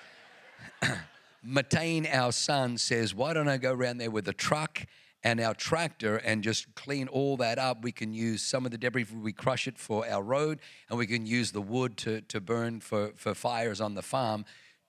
Matane, 1.46 2.08
our 2.14 2.32
son, 2.32 2.78
says, 2.78 3.14
Why 3.14 3.34
don't 3.34 3.48
I 3.48 3.56
go 3.56 3.72
around 3.72 3.98
there 3.98 4.10
with 4.10 4.28
a 4.28 4.32
truck 4.32 4.86
and 5.22 5.40
our 5.40 5.54
tractor 5.54 6.16
and 6.16 6.42
just 6.42 6.74
clean 6.74 7.08
all 7.08 7.36
that 7.38 7.58
up? 7.58 7.82
We 7.82 7.92
can 7.92 8.14
use 8.14 8.42
some 8.42 8.64
of 8.64 8.70
the 8.70 8.78
debris, 8.78 9.06
we 9.12 9.32
crush 9.32 9.66
it 9.66 9.76
for 9.76 10.08
our 10.08 10.22
road, 10.22 10.60
and 10.88 10.98
we 10.98 11.06
can 11.06 11.26
use 11.26 11.50
the 11.52 11.60
wood 11.60 11.96
to, 11.98 12.20
to 12.22 12.40
burn 12.40 12.80
for, 12.80 13.12
for 13.16 13.34
fires 13.34 13.80
on 13.80 13.94
the 13.94 14.02
farm. 14.02 14.44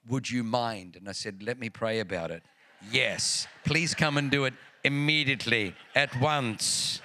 Would 0.08 0.30
you 0.30 0.44
mind? 0.44 0.96
And 0.96 1.10
I 1.10 1.14
said, 1.14 1.42
Let 1.42 1.60
me 1.60 1.70
pray 1.70 2.00
about 2.00 2.32
it. 2.32 2.44
Yes, 2.92 3.48
please 3.64 3.94
come 3.94 4.18
and 4.18 4.30
do 4.30 4.46
it 4.46 4.54
immediately, 4.84 5.74
at 5.96 6.20
once. 6.22 7.02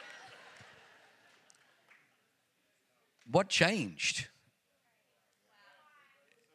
What 3.30 3.48
changed? 3.48 4.28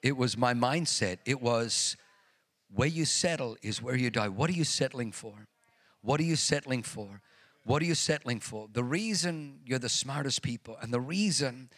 It 0.03 0.15
was 0.15 0.37
my 0.37 0.53
mindset. 0.53 1.17
It 1.25 1.41
was 1.41 1.97
where 2.73 2.87
you 2.87 3.05
settle 3.05 3.57
is 3.63 3.81
where 3.81 3.95
you 3.95 4.11
die. 4.11 4.27
What 4.27 4.49
are 4.49 4.53
you 4.53 4.65
settling 4.65 5.11
for? 5.11 5.47
What 6.01 6.19
are 6.19 6.23
you 6.23 6.35
settling 6.35 6.83
for? 6.83 7.21
What 7.63 7.81
are 7.81 7.85
you 7.85 7.95
settling 7.95 8.39
for? 8.39 8.67
The 8.71 8.83
reason 8.83 9.61
you're 9.65 9.79
the 9.79 9.89
smartest 9.89 10.43
people 10.43 10.77
and 10.79 10.93
the 10.93 11.01
reason 11.01 11.69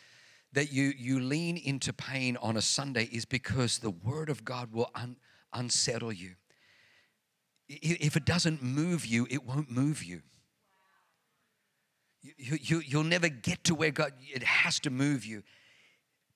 that 0.58 0.74
you, 0.74 0.92
you 0.98 1.20
lean 1.20 1.56
into 1.56 1.94
pain 1.94 2.36
on 2.38 2.58
a 2.58 2.62
Sunday 2.62 3.08
is 3.12 3.26
because 3.26 3.78
the 3.78 3.92
Word 3.92 4.28
of 4.28 4.44
God 4.44 4.74
will 4.74 4.90
un, 4.96 5.16
unsettle 5.54 6.12
you. 6.12 6.32
If 7.70 8.18
it 8.18 8.26
doesn't 8.26 8.64
move 8.64 9.06
you, 9.06 9.28
it 9.30 9.46
won't 9.46 9.70
move 9.70 10.04
you. 10.04 10.24
You, 12.24 12.58
you. 12.60 12.82
You'll 12.84 13.04
never 13.04 13.30
get 13.30 13.66
to 13.66 13.76
where 13.76 13.92
God, 13.92 14.14
it 14.20 14.42
has 14.42 14.80
to 14.80 14.90
move 14.90 15.28
you. 15.28 15.44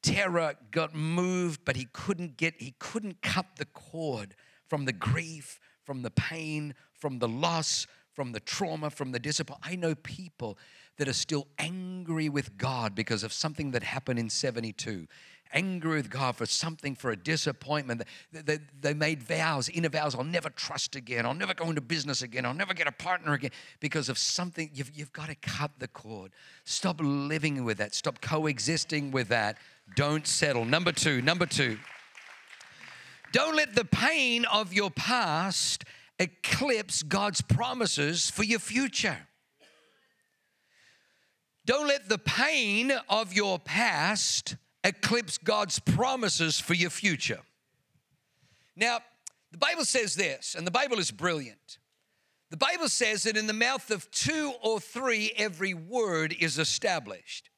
Terah 0.03 0.55
got 0.69 0.93
moved, 0.93 1.61
but 1.65 1.75
he 1.75 1.87
couldn't 1.91 2.37
get, 2.37 2.53
he 2.61 2.75
couldn't 2.77 3.23
cut 3.23 3.47
the 3.57 3.65
cord 3.65 4.35
from 4.67 4.85
the 4.85 4.93
grief, 4.93 5.59
from 5.83 6.03
the 6.03 6.11
pain, 6.11 6.75
from 6.93 7.17
the 7.17 7.27
loss, 7.27 7.87
from 8.13 8.33
the 8.33 8.39
trauma, 8.39 8.91
from 8.91 9.13
the 9.13 9.19
disappointment. 9.19 9.73
I 9.73 9.75
know 9.77 9.95
people 9.95 10.59
that 10.97 11.07
are 11.07 11.13
still 11.13 11.47
angry 11.57 12.29
with 12.29 12.57
God 12.57 12.95
because 12.95 13.23
of 13.23 13.33
something 13.33 13.71
that 13.71 13.83
happened 13.83 14.19
in 14.19 14.29
72. 14.29 15.07
Angry 15.53 15.97
with 15.97 16.09
God 16.09 16.37
for 16.37 16.45
something, 16.45 16.95
for 16.95 17.11
a 17.11 17.17
disappointment. 17.17 18.03
They, 18.31 18.41
they, 18.41 18.59
they 18.79 18.93
made 18.93 19.21
vows, 19.21 19.67
inner 19.67 19.89
vows, 19.89 20.15
I'll 20.15 20.23
never 20.23 20.49
trust 20.49 20.95
again. 20.95 21.25
I'll 21.25 21.33
never 21.33 21.53
go 21.53 21.69
into 21.69 21.81
business 21.81 22.21
again. 22.21 22.45
I'll 22.45 22.53
never 22.53 22.73
get 22.73 22.87
a 22.87 22.91
partner 22.91 23.33
again 23.33 23.51
because 23.79 24.07
of 24.07 24.17
something. 24.17 24.69
You've, 24.73 24.91
you've 24.93 25.11
got 25.11 25.27
to 25.27 25.35
cut 25.35 25.71
the 25.79 25.89
cord. 25.89 26.31
Stop 26.63 27.01
living 27.01 27.65
with 27.65 27.79
that. 27.79 27.93
Stop 27.93 28.21
coexisting 28.21 29.11
with 29.11 29.27
that. 29.27 29.57
Don't 29.95 30.25
settle. 30.25 30.63
Number 30.63 30.93
two, 30.93 31.21
number 31.21 31.45
two. 31.45 31.77
Don't 33.31 33.55
let 33.55 33.75
the 33.75 33.85
pain 33.85 34.45
of 34.45 34.73
your 34.73 34.91
past 34.91 35.85
eclipse 36.19 37.01
God's 37.03 37.41
promises 37.41 38.29
for 38.29 38.43
your 38.43 38.59
future. 38.59 39.17
Don't 41.71 41.87
let 41.87 42.09
the 42.09 42.17
pain 42.17 42.91
of 43.07 43.31
your 43.31 43.57
past 43.57 44.57
eclipse 44.83 45.37
God's 45.37 45.79
promises 45.79 46.59
for 46.59 46.73
your 46.73 46.89
future. 46.89 47.39
Now, 48.75 48.99
the 49.53 49.57
Bible 49.57 49.85
says 49.85 50.15
this, 50.15 50.53
and 50.53 50.67
the 50.67 50.71
Bible 50.71 50.99
is 50.99 51.11
brilliant. 51.11 51.77
The 52.49 52.57
Bible 52.57 52.89
says 52.89 53.23
that 53.23 53.37
in 53.37 53.47
the 53.47 53.53
mouth 53.53 53.89
of 53.89 54.11
two 54.11 54.51
or 54.61 54.81
three, 54.81 55.31
every 55.37 55.73
word 55.73 56.35
is 56.37 56.59
established. 56.59 57.49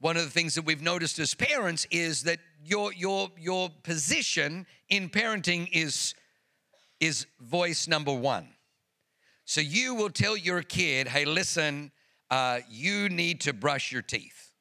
One 0.00 0.16
of 0.16 0.24
the 0.24 0.30
things 0.30 0.56
that 0.56 0.64
we've 0.64 0.82
noticed 0.82 1.20
as 1.20 1.32
parents 1.34 1.86
is 1.92 2.24
that 2.24 2.40
your, 2.64 2.92
your, 2.92 3.28
your 3.38 3.70
position 3.84 4.66
in 4.88 5.10
parenting 5.10 5.68
is 5.72 6.12
is 6.98 7.28
voice 7.40 7.86
number 7.86 8.12
one. 8.12 8.48
So 9.44 9.60
you 9.60 9.94
will 9.94 10.10
tell 10.10 10.36
your 10.36 10.62
kid, 10.62 11.06
hey, 11.06 11.24
listen, 11.24 11.92
uh, 12.30 12.60
you 12.68 13.08
need 13.08 13.40
to 13.42 13.52
brush 13.52 13.90
your 13.92 14.02
teeth. 14.02 14.52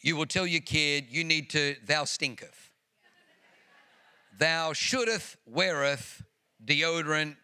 You 0.00 0.16
will 0.16 0.26
tell 0.26 0.46
your 0.46 0.60
kid, 0.60 1.06
you 1.10 1.22
need 1.22 1.50
to, 1.50 1.76
thou 1.86 2.04
stinketh. 2.04 2.70
thou 4.38 4.72
shouldeth 4.72 5.36
weareth 5.46 6.22
deodorant, 6.64 7.36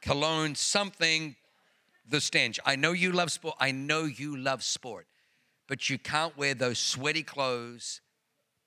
cologne, 0.00 0.54
something, 0.54 1.34
the 2.08 2.20
stench. 2.20 2.60
I 2.64 2.76
know 2.76 2.92
you 2.92 3.12
love 3.12 3.32
sport. 3.32 3.56
I 3.58 3.72
know 3.72 4.04
you 4.04 4.36
love 4.36 4.62
sport, 4.62 5.06
but 5.66 5.88
you 5.88 5.98
can't 5.98 6.36
wear 6.36 6.54
those 6.54 6.78
sweaty 6.78 7.22
clothes 7.22 8.00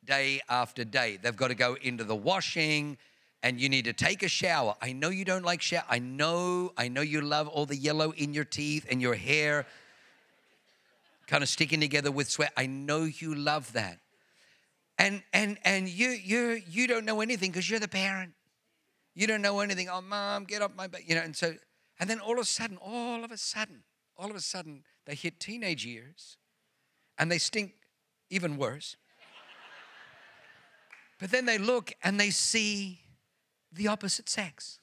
day 0.04 0.42
after 0.50 0.84
day. 0.84 1.18
They've 1.22 1.36
got 1.36 1.50
to 1.50 1.56
go 1.56 1.78
into 1.82 2.04
the 2.04 2.16
washing 2.16 2.98
and 3.48 3.62
you 3.62 3.70
need 3.70 3.86
to 3.86 3.94
take 3.94 4.24
a 4.24 4.28
shower. 4.28 4.76
I 4.82 4.92
know 4.92 5.08
you 5.08 5.24
don't 5.24 5.46
like 5.46 5.62
shower. 5.62 5.86
I 5.90 6.00
know, 6.00 6.74
I 6.76 6.90
know 6.90 7.00
you 7.00 7.22
love 7.22 7.48
all 7.48 7.66
the 7.66 7.78
yellow 7.78 8.12
in 8.12 8.34
your 8.34 8.44
teeth 8.44 8.86
and 8.92 9.02
your 9.02 9.16
hair 9.16 9.66
kind 11.28 11.42
of 11.42 11.48
sticking 11.48 11.80
together 11.80 12.12
with 12.12 12.30
sweat. 12.30 12.52
I 12.58 12.66
know 12.66 13.06
you 13.06 13.34
love 13.34 13.72
that. 13.72 14.00
And 15.00 15.24
and 15.32 15.58
and 15.64 15.88
you 15.88 16.10
you 16.10 16.62
you 16.68 16.88
don't 16.88 17.06
know 17.06 17.22
anything 17.22 17.52
because 17.52 17.70
you're 17.70 17.80
the 17.80 17.88
parent. 17.88 18.34
You 19.16 19.28
don't 19.28 19.42
know 19.42 19.62
anything. 19.62 19.88
Oh, 19.88 20.02
mom, 20.02 20.44
get 20.44 20.62
up 20.62 20.76
my 20.76 20.88
butt. 20.88 21.08
You 21.08 21.16
know, 21.16 21.22
and 21.22 21.34
so 21.34 21.54
and 22.02 22.10
then 22.10 22.20
all 22.20 22.34
of 22.34 22.40
a 22.40 22.46
sudden, 22.46 22.78
all 22.82 23.24
of 23.24 23.32
a 23.32 23.38
sudden, 23.38 23.84
all 24.18 24.30
of 24.30 24.36
a 24.36 24.42
sudden, 24.42 24.84
they 25.06 25.16
hit 25.16 25.40
teenage 25.40 25.86
years 25.86 26.36
and 27.18 27.32
they 27.32 27.38
stink 27.38 27.76
even 28.30 28.58
worse. 28.58 28.98
But 31.18 31.32
then 31.32 31.46
they 31.46 31.58
look 31.58 31.94
and 32.04 32.20
they 32.20 32.30
see 32.30 33.00
the 33.78 33.88
opposite 33.88 34.30
sex. 34.30 34.80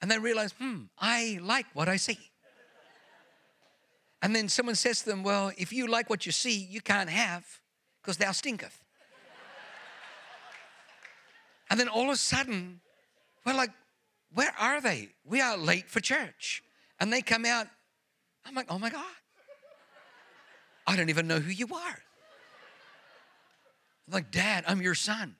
And 0.00 0.10
they 0.10 0.18
realize, 0.18 0.52
hmm, 0.58 0.84
I 0.98 1.38
like 1.42 1.66
what 1.72 1.88
I 1.88 1.96
see. 1.96 2.18
And 4.22 4.34
then 4.34 4.48
someone 4.48 4.74
says 4.74 5.00
to 5.00 5.06
them, 5.06 5.22
Well, 5.22 5.52
if 5.56 5.72
you 5.72 5.86
like 5.86 6.10
what 6.10 6.26
you 6.26 6.32
see, 6.32 6.56
you 6.56 6.80
can't 6.80 7.10
have, 7.10 7.44
because 8.02 8.16
thou 8.16 8.32
stinketh. 8.32 8.82
and 11.70 11.78
then 11.78 11.88
all 11.88 12.04
of 12.04 12.10
a 12.10 12.16
sudden, 12.16 12.80
we're 13.44 13.54
like, 13.54 13.70
Where 14.32 14.52
are 14.58 14.80
they? 14.80 15.10
We 15.24 15.40
are 15.40 15.56
late 15.56 15.88
for 15.88 16.00
church. 16.00 16.62
And 16.98 17.12
they 17.12 17.22
come 17.22 17.44
out. 17.44 17.68
I'm 18.44 18.54
like, 18.54 18.66
Oh 18.68 18.78
my 18.78 18.90
God. 18.90 19.04
I 20.86 20.96
don't 20.96 21.10
even 21.10 21.26
know 21.26 21.40
who 21.40 21.50
you 21.50 21.66
are. 21.74 21.98
I'm 24.06 24.12
like, 24.12 24.30
Dad, 24.30 24.64
I'm 24.66 24.80
your 24.80 24.94
son. 24.94 25.36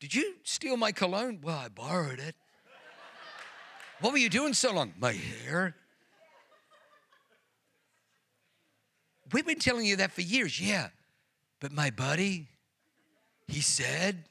Did 0.00 0.14
you 0.14 0.34
steal 0.44 0.76
my 0.78 0.92
cologne? 0.92 1.40
Well, 1.42 1.58
I 1.58 1.68
borrowed 1.68 2.18
it. 2.18 2.34
What 4.00 4.12
were 4.12 4.18
you 4.18 4.30
doing 4.30 4.54
so 4.54 4.72
long? 4.72 4.94
My 4.98 5.12
hair. 5.12 5.76
We've 9.32 9.46
been 9.46 9.58
telling 9.58 9.84
you 9.84 9.96
that 9.96 10.10
for 10.10 10.22
years. 10.22 10.58
Yeah. 10.58 10.88
But 11.60 11.72
my 11.72 11.90
buddy, 11.90 12.48
he 13.46 13.60
said, 13.60 14.24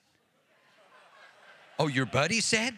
Oh, 1.77 1.87
your 1.87 2.05
buddy 2.05 2.41
said? 2.41 2.73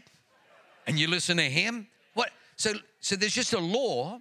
And 0.85 0.99
you 0.99 1.07
listen 1.07 1.37
to 1.37 1.43
him? 1.43 1.87
What? 2.13 2.29
So, 2.55 2.73
so 2.99 3.15
there's 3.15 3.33
just 3.33 3.53
a 3.53 3.59
law 3.59 4.19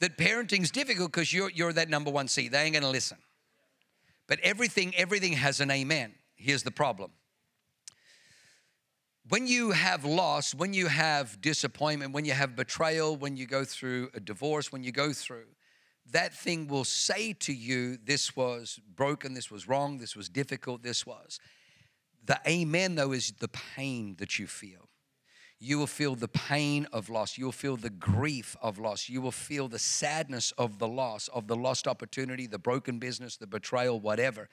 that 0.00 0.16
parenting's 0.16 0.72
difficult 0.72 1.12
because 1.12 1.32
you're, 1.32 1.50
you're 1.50 1.72
that 1.74 1.88
number 1.88 2.10
one 2.10 2.26
seat. 2.26 2.50
They 2.50 2.62
ain't 2.62 2.74
gonna 2.74 2.90
listen. 2.90 3.18
But 4.26 4.40
everything, 4.40 4.94
everything 4.96 5.34
has 5.34 5.60
an 5.60 5.70
amen. 5.70 6.14
Here's 6.34 6.62
the 6.62 6.70
problem 6.70 7.12
when 9.30 9.46
you 9.46 9.70
have 9.70 10.04
loss, 10.04 10.56
when 10.56 10.74
you 10.74 10.88
have 10.88 11.40
disappointment, 11.40 12.12
when 12.12 12.24
you 12.24 12.32
have 12.32 12.56
betrayal, 12.56 13.16
when 13.16 13.36
you 13.36 13.46
go 13.46 13.64
through 13.64 14.10
a 14.12 14.18
divorce, 14.18 14.72
when 14.72 14.82
you 14.82 14.90
go 14.90 15.12
through, 15.12 15.46
that 16.10 16.34
thing 16.34 16.66
will 16.66 16.82
say 16.82 17.32
to 17.34 17.52
you, 17.52 17.96
This 17.96 18.34
was 18.34 18.80
broken, 18.96 19.34
this 19.34 19.48
was 19.48 19.68
wrong, 19.68 19.98
this 19.98 20.16
was 20.16 20.28
difficult, 20.28 20.82
this 20.82 21.06
was. 21.06 21.38
The 22.24 22.40
amen, 22.46 22.96
though, 22.96 23.12
is 23.12 23.32
the 23.38 23.46
pain 23.48 24.16
that 24.18 24.40
you 24.40 24.48
feel. 24.48 24.88
You 25.60 25.78
will 25.78 25.86
feel 25.86 26.16
the 26.16 26.26
pain 26.26 26.88
of 26.92 27.08
loss. 27.08 27.38
You 27.38 27.44
will 27.44 27.52
feel 27.52 27.76
the 27.76 27.90
grief 27.90 28.56
of 28.60 28.78
loss. 28.80 29.08
You 29.08 29.20
will 29.20 29.30
feel 29.30 29.68
the 29.68 29.78
sadness 29.78 30.52
of 30.58 30.80
the 30.80 30.88
loss, 30.88 31.28
of 31.28 31.46
the 31.46 31.56
lost 31.56 31.86
opportunity, 31.86 32.48
the 32.48 32.58
broken 32.58 32.98
business, 32.98 33.36
the 33.36 33.46
betrayal, 33.46 34.00
whatever. 34.00 34.48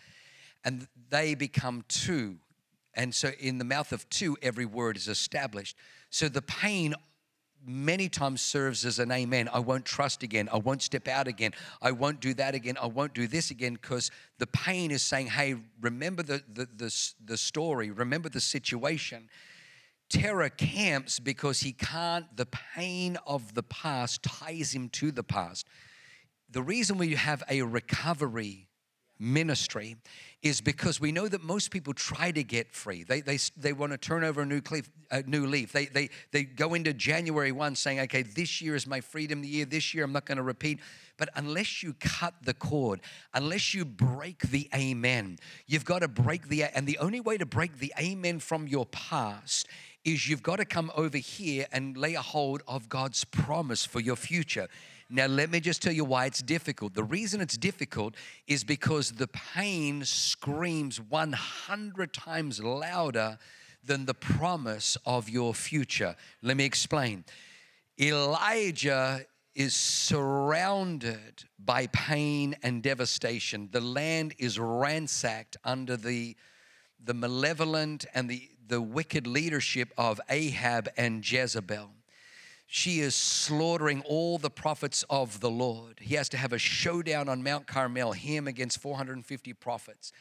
And 0.64 0.88
they 1.10 1.34
become 1.34 1.84
two 1.88 2.38
and 2.98 3.14
so, 3.14 3.32
in 3.40 3.60
the 3.60 3.64
mouth 3.64 3.92
of 3.92 4.10
two, 4.10 4.36
every 4.42 4.66
word 4.66 4.98
is 4.98 5.08
established. 5.08 5.78
So, 6.10 6.28
the 6.28 6.42
pain 6.42 6.96
many 7.66 8.10
times 8.10 8.42
serves 8.42 8.86
as 8.86 8.98
an 8.98 9.12
amen. 9.12 9.50
I 9.54 9.60
won't 9.60 9.86
trust 9.86 10.24
again. 10.24 10.50
I 10.52 10.58
won't 10.58 10.82
step 10.82 11.08
out 11.08 11.28
again. 11.28 11.52
I 11.82 11.92
won't 11.92 12.20
do 12.20 12.34
that 12.36 12.56
again. 12.56 12.76
I 12.82 12.88
won't 12.88 13.14
do 13.14 13.28
this 13.28 13.52
again 13.52 13.74
because 13.74 14.10
the 14.40 14.48
pain 14.48 14.90
is 14.90 15.04
saying, 15.04 15.28
hey, 15.28 15.56
remember 15.80 16.24
the, 16.24 16.42
the, 16.52 16.68
the, 16.76 17.14
the 17.24 17.38
story, 17.38 17.92
remember 17.92 18.30
the 18.30 18.42
situation. 18.42 19.30
Terah 20.10 20.50
camps 20.50 21.20
because 21.20 21.60
he 21.60 21.74
can't, 21.74 22.26
the 22.36 22.48
pain 22.48 23.18
of 23.28 23.54
the 23.54 23.64
past 23.64 24.24
ties 24.24 24.74
him 24.74 24.90
to 24.90 25.12
the 25.12 25.24
past. 25.24 25.68
The 26.50 26.64
reason 26.64 26.98
we 26.98 27.16
have 27.16 27.44
a 27.50 27.62
recovery 27.62 28.67
ministry 29.20 29.98
is 30.44 30.62
because 30.62 31.00
we 31.00 31.12
know 31.12 31.28
that 31.28 31.44
most 31.44 31.72
people 31.72 31.94
try 31.94 32.32
to 32.32 32.44
get 32.44 32.74
free. 32.74 33.04
They, 33.04 33.22
they, 33.22 33.38
they 33.58 33.74
want 33.74 33.92
to 33.92 33.98
turn 33.98 34.24
over 34.24 34.42
a 34.42 34.46
new, 34.46 34.62
leaf, 34.72 34.90
a 35.12 35.24
new 35.24 35.48
leaf. 35.48 35.72
They, 35.72 35.86
they, 35.86 36.10
they 36.32 36.44
go 36.44 36.74
into 36.74 36.94
January 36.94 37.52
1 37.52 37.76
saying, 37.76 38.00
okay, 38.02 38.22
this 38.22 38.62
year 38.62 38.76
is 38.76 38.86
my 38.86 39.02
freedom 39.02 39.44
year. 39.44 39.66
This 39.66 39.94
year 39.94 40.04
I'm 40.04 40.14
not 40.14 40.26
going 40.26 40.38
to 40.38 40.44
repeat. 40.44 40.80
But 41.18 41.30
unless 41.36 41.82
you 41.82 41.94
cut 42.00 42.36
the 42.44 42.54
cord, 42.54 43.02
unless 43.34 43.74
you 43.74 43.84
break 43.84 44.42
the 44.42 44.70
amen, 44.76 45.40
you've 45.66 45.86
got 45.86 46.00
to 46.00 46.08
break 46.08 46.48
the, 46.48 46.64
and 46.64 46.86
the 46.86 47.00
only 47.00 47.20
way 47.20 47.38
to 47.38 47.46
break 47.46 47.80
the 47.80 47.94
amen 48.00 48.40
from 48.40 48.68
your 48.68 48.86
past 48.86 49.68
is 50.06 50.30
you've 50.30 50.44
got 50.44 50.56
to 50.58 50.66
come 50.66 50.92
over 50.96 51.18
here 51.18 51.66
and 51.72 51.98
lay 51.98 52.14
a 52.14 52.22
hold 52.22 52.64
of 52.68 52.88
God's 52.88 53.26
promise 53.26 53.86
for 53.86 54.00
your 54.00 54.16
future. 54.16 54.70
Now, 55.10 55.28
let 55.28 55.50
me 55.50 55.62
just 55.62 55.82
tell 55.82 55.94
you 55.94 56.04
why 56.04 56.26
it's 56.26 56.42
difficult. 56.42 56.94
The 56.94 57.04
reason 57.04 57.40
it's 57.40 57.58
difficult 57.58 58.16
is 58.46 58.64
because 58.64 59.12
the 59.12 59.28
pain 59.28 60.04
screams 60.04 61.00
100 61.00 62.14
times 62.14 62.62
louder 62.62 63.38
than 63.86 64.06
the 64.06 64.14
promise 64.14 64.98
of 65.06 65.30
your 65.30 65.54
future. 65.54 66.16
Let 66.42 66.58
me 66.58 66.66
explain. 66.66 67.24
Elijah 68.00 69.26
is 69.56 69.74
surrounded 69.74 71.46
by 71.58 71.88
pain 71.88 72.56
and 72.62 72.84
devastation. 72.84 73.70
The 73.72 73.82
land 73.82 74.36
is 74.38 74.60
ransacked 74.60 75.56
under 75.64 75.96
the, 75.96 76.36
the 77.04 77.14
malevolent 77.14 78.06
and 78.14 78.30
the, 78.30 78.50
the 78.68 78.82
wicked 78.82 79.26
leadership 79.26 79.94
of 79.98 80.20
Ahab 80.30 80.90
and 80.98 81.30
Jezebel 81.30 81.92
she 82.70 83.00
is 83.00 83.16
slaughtering 83.16 84.02
all 84.06 84.38
the 84.38 84.50
prophets 84.50 85.06
of 85.10 85.40
the 85.40 85.50
Lord. 85.50 86.00
He 86.02 86.16
has 86.16 86.28
to 86.30 86.38
have 86.38 86.52
a 86.52 86.58
showdown 86.58 87.30
on 87.30 87.42
Mount 87.42 87.66
Carmel, 87.66 88.12
him 88.12 88.46
against 88.46 88.82
450 88.82 89.54
prophets. 89.54 90.12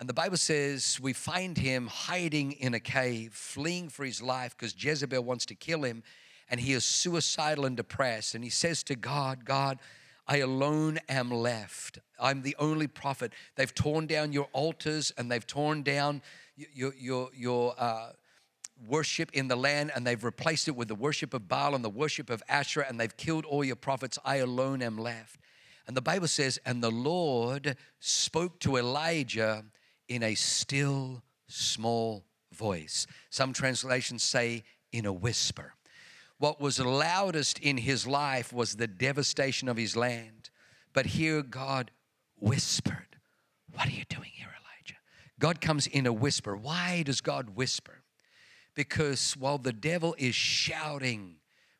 And 0.00 0.08
the 0.08 0.14
Bible 0.14 0.36
says 0.36 0.98
we 1.00 1.12
find 1.12 1.56
him 1.56 1.86
hiding 1.86 2.52
in 2.52 2.74
a 2.74 2.80
cave, 2.80 3.34
fleeing 3.34 3.88
for 3.88 4.04
his 4.04 4.20
life 4.20 4.56
because 4.56 4.74
Jezebel 4.76 5.22
wants 5.22 5.46
to 5.46 5.54
kill 5.54 5.84
him. 5.84 6.02
And 6.50 6.58
he 6.58 6.72
is 6.72 6.84
suicidal 6.84 7.66
and 7.66 7.76
depressed. 7.76 8.34
And 8.34 8.42
he 8.42 8.50
says 8.50 8.82
to 8.84 8.96
God, 8.96 9.44
God, 9.44 9.78
I 10.26 10.38
alone 10.38 10.98
am 11.08 11.30
left. 11.30 12.00
I'm 12.18 12.42
the 12.42 12.56
only 12.58 12.88
prophet. 12.88 13.32
They've 13.54 13.72
torn 13.72 14.06
down 14.06 14.32
your 14.32 14.48
altars 14.52 15.12
and 15.16 15.30
they've 15.30 15.46
torn 15.46 15.84
down 15.84 16.20
your, 16.56 16.94
your, 16.98 17.30
your, 17.32 17.74
uh, 17.78 18.10
worship 18.86 19.30
in 19.32 19.48
the 19.48 19.56
land 19.56 19.92
and 19.94 20.06
they've 20.06 20.22
replaced 20.22 20.68
it 20.68 20.76
with 20.76 20.88
the 20.88 20.94
worship 20.94 21.34
of 21.34 21.48
Baal 21.48 21.74
and 21.74 21.84
the 21.84 21.90
worship 21.90 22.30
of 22.30 22.42
Asherah 22.48 22.86
and 22.88 22.98
they've 22.98 23.16
killed 23.16 23.44
all 23.44 23.64
your 23.64 23.76
prophets. 23.76 24.18
I 24.24 24.36
alone 24.36 24.82
am 24.82 24.98
left. 24.98 25.40
And 25.86 25.96
the 25.96 26.02
Bible 26.02 26.28
says, 26.28 26.58
and 26.64 26.82
the 26.82 26.90
Lord 26.90 27.76
spoke 27.98 28.60
to 28.60 28.76
Elijah 28.76 29.64
in 30.08 30.22
a 30.22 30.34
still 30.34 31.22
small 31.48 32.24
voice. 32.52 33.06
Some 33.30 33.52
translations 33.52 34.22
say 34.22 34.64
in 34.92 35.06
a 35.06 35.12
whisper. 35.12 35.74
What 36.38 36.60
was 36.60 36.78
loudest 36.78 37.58
in 37.60 37.76
his 37.78 38.06
life 38.06 38.52
was 38.52 38.74
the 38.74 38.86
devastation 38.86 39.68
of 39.68 39.76
his 39.76 39.96
land. 39.96 40.50
But 40.92 41.06
here 41.06 41.42
God 41.42 41.90
whispered, 42.38 43.16
What 43.72 43.86
are 43.86 43.92
you 43.92 44.04
doing 44.08 44.30
here, 44.32 44.48
Elijah? 44.48 44.98
God 45.38 45.60
comes 45.60 45.86
in 45.86 46.06
a 46.06 46.12
whisper. 46.12 46.56
Why 46.56 47.02
does 47.04 47.20
God 47.20 47.50
whisper? 47.50 48.01
Because 48.74 49.36
while 49.36 49.58
the 49.58 49.72
devil 49.72 50.14
is 50.18 50.34
shouting, 50.34 51.36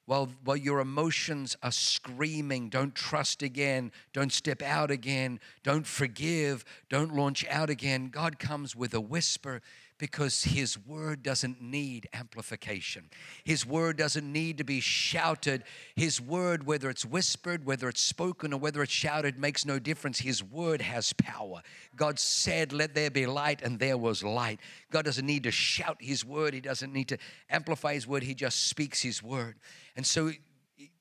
while, 0.07 0.29
while 0.45 0.57
your 0.57 0.81
emotions 0.81 1.57
are 1.63 1.73
screaming, 1.73 2.69
don't 2.69 2.95
trust 2.95 3.43
again, 3.43 3.93
don't 4.13 4.33
step 4.33 4.61
out 4.61 4.91
again, 4.91 5.39
don't 5.63 5.87
forgive, 5.87 6.65
don't 6.89 7.15
launch 7.15 7.47
out 7.49 7.71
again, 7.71 8.09
God 8.09 8.39
comes 8.39 8.75
with 8.75 8.95
a 8.95 9.01
whisper 9.01 9.63
because 10.03 10.43
His 10.43 10.77
word 10.85 11.23
doesn't 11.23 11.63
need 11.63 12.09
amplification. 12.13 13.09
His 13.45 13.65
word 13.65 13.97
doesn't 13.97 14.33
need 14.33 14.59
to 14.59 14.65
be 14.65 14.81
shouted. 14.81 15.63
His 15.95 16.21
word, 16.21 16.67
whether 16.67 16.91
it's 16.91 17.07
whispered, 17.07 17.65
whether 17.65 17.89
it's 17.89 18.01
spoken, 18.01 18.53
or 18.53 18.59
whether 18.59 18.83
it's 18.83 18.91
shouted, 18.91 19.39
makes 19.39 19.65
no 19.65 19.79
difference. 19.79 20.19
His 20.19 20.43
word 20.43 20.83
has 20.83 21.13
power. 21.13 21.63
God 21.95 22.19
said, 22.19 22.73
Let 22.73 22.97
there 22.97 23.13
be 23.13 23.27
light, 23.27 23.63
and 23.63 23.79
there 23.79 23.97
was 23.97 24.25
light. 24.25 24.59
God 24.91 25.05
doesn't 25.05 25.25
need 25.25 25.45
to 25.45 25.53
shout 25.53 25.99
His 26.01 26.25
word, 26.25 26.53
He 26.53 26.61
doesn't 26.61 26.93
need 26.93 27.07
to 27.07 27.19
amplify 27.49 27.95
His 27.95 28.09
word, 28.09 28.25
He 28.25 28.35
just 28.35 28.67
speaks 28.67 29.01
His 29.01 29.23
word. 29.23 29.55
And 29.95 30.05
so, 30.05 30.33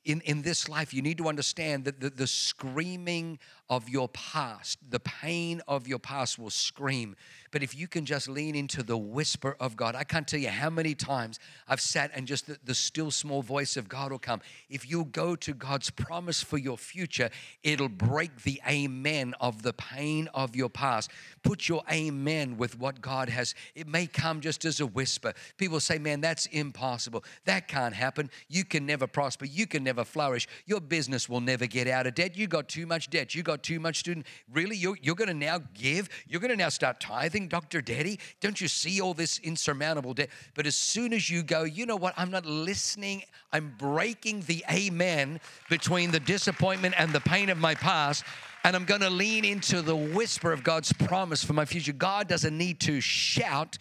in, 0.05 0.21
in 0.21 0.43
this 0.43 0.69
life, 0.69 0.93
you 0.93 1.01
need 1.01 1.17
to 1.17 1.27
understand 1.27 1.85
that 1.85 1.99
the, 1.99 2.11
the 2.11 2.27
screaming 2.27 3.39
of 3.71 3.87
your 3.87 4.09
past, 4.09 4.77
the 4.89 4.99
pain 4.99 5.61
of 5.65 5.87
your 5.87 5.97
past 5.97 6.37
will 6.37 6.49
scream. 6.49 7.15
But 7.51 7.63
if 7.63 7.73
you 7.73 7.87
can 7.87 8.05
just 8.05 8.27
lean 8.27 8.53
into 8.53 8.83
the 8.83 8.97
whisper 8.97 9.55
of 9.61 9.77
God, 9.77 9.95
I 9.95 10.03
can't 10.03 10.27
tell 10.27 10.41
you 10.41 10.49
how 10.49 10.69
many 10.69 10.93
times 10.93 11.39
I've 11.69 11.79
sat 11.79 12.11
and 12.13 12.27
just 12.27 12.47
the, 12.47 12.57
the 12.65 12.75
still 12.75 13.11
small 13.11 13.41
voice 13.41 13.77
of 13.77 13.87
God 13.87 14.11
will 14.11 14.19
come. 14.19 14.41
If 14.69 14.89
you 14.89 15.05
go 15.05 15.37
to 15.37 15.53
God's 15.53 15.89
promise 15.89 16.43
for 16.43 16.57
your 16.57 16.77
future, 16.77 17.29
it'll 17.63 17.87
break 17.87 18.43
the 18.43 18.61
amen 18.67 19.35
of 19.39 19.63
the 19.63 19.71
pain 19.71 20.27
of 20.33 20.53
your 20.53 20.69
past. 20.69 21.09
Put 21.41 21.69
your 21.69 21.81
amen 21.89 22.57
with 22.57 22.77
what 22.77 22.99
God 22.99 23.29
has. 23.29 23.55
It 23.73 23.87
may 23.87 24.05
come 24.05 24.41
just 24.41 24.65
as 24.65 24.81
a 24.81 24.85
whisper. 24.85 25.33
People 25.55 25.79
say, 25.79 25.97
man, 25.97 26.19
that's 26.19 26.45
impossible. 26.47 27.23
That 27.45 27.69
can't 27.69 27.95
happen. 27.95 28.29
You 28.49 28.65
can 28.65 28.85
never 28.85 29.07
prosper. 29.07 29.45
You 29.45 29.65
can 29.65 29.85
never 29.85 30.03
flourish. 30.03 30.45
Your 30.65 30.81
business 30.81 31.29
will 31.29 31.39
never 31.39 31.67
get 31.67 31.87
out 31.87 32.05
of 32.05 32.15
debt. 32.15 32.35
You 32.35 32.47
got 32.47 32.67
too 32.67 32.85
much 32.85 33.09
debt. 33.09 33.33
You 33.33 33.43
got 33.43 33.60
too 33.63 33.79
much 33.79 33.97
student. 33.99 34.25
Really? 34.51 34.75
You're, 34.75 34.97
you're 35.01 35.15
going 35.15 35.27
to 35.27 35.33
now 35.33 35.59
give? 35.73 36.09
You're 36.27 36.41
going 36.41 36.51
to 36.51 36.57
now 36.57 36.69
start 36.69 36.99
tithing, 36.99 37.47
Dr. 37.47 37.81
Daddy? 37.81 38.19
Don't 38.39 38.59
you 38.59 38.67
see 38.67 39.01
all 39.01 39.13
this 39.13 39.39
insurmountable 39.39 40.13
debt? 40.13 40.29
But 40.53 40.67
as 40.67 40.75
soon 40.75 41.13
as 41.13 41.29
you 41.29 41.43
go, 41.43 41.63
you 41.63 41.85
know 41.85 41.95
what? 41.95 42.13
I'm 42.17 42.31
not 42.31 42.45
listening. 42.45 43.23
I'm 43.51 43.75
breaking 43.77 44.41
the 44.41 44.63
amen 44.71 45.39
between 45.69 46.11
the 46.11 46.19
disappointment 46.19 46.95
and 46.97 47.11
the 47.13 47.21
pain 47.21 47.49
of 47.49 47.57
my 47.57 47.75
past 47.75 48.23
and 48.63 48.75
I'm 48.75 48.85
going 48.85 49.01
to 49.01 49.09
lean 49.09 49.43
into 49.43 49.81
the 49.81 49.95
whisper 49.95 50.51
of 50.51 50.63
God's 50.63 50.93
promise 50.93 51.43
for 51.43 51.53
my 51.53 51.65
future. 51.65 51.93
God 51.93 52.27
doesn't 52.27 52.55
need 52.55 52.79
to 52.81 53.01
shout, 53.01 53.77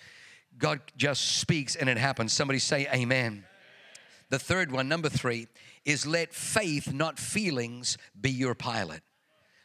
God 0.59 0.81
just 0.97 1.39
speaks 1.39 1.77
and 1.77 1.89
it 1.89 1.99
happens. 1.99 2.33
Somebody 2.33 2.59
say, 2.59 2.87
Amen. 2.93 3.45
The 4.31 4.39
third 4.39 4.71
one, 4.71 4.89
number 4.89 5.09
three, 5.09 5.49
is 5.85 6.07
let 6.07 6.33
faith, 6.33 6.93
not 6.93 7.19
feelings, 7.19 7.99
be 8.19 8.31
your 8.31 8.55
pilot. 8.55 9.03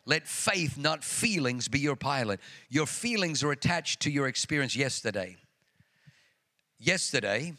Let 0.05 0.27
faith, 0.27 0.77
not 0.77 1.03
feelings, 1.03 1.67
be 1.67 1.79
your 1.79 1.95
pilot. 1.95 2.39
Your 2.69 2.85
feelings 2.85 3.43
are 3.43 3.51
attached 3.51 4.01
to 4.01 4.11
your 4.11 4.27
experience 4.27 4.75
yesterday. 4.75 5.37
Yesterday, 6.77 7.53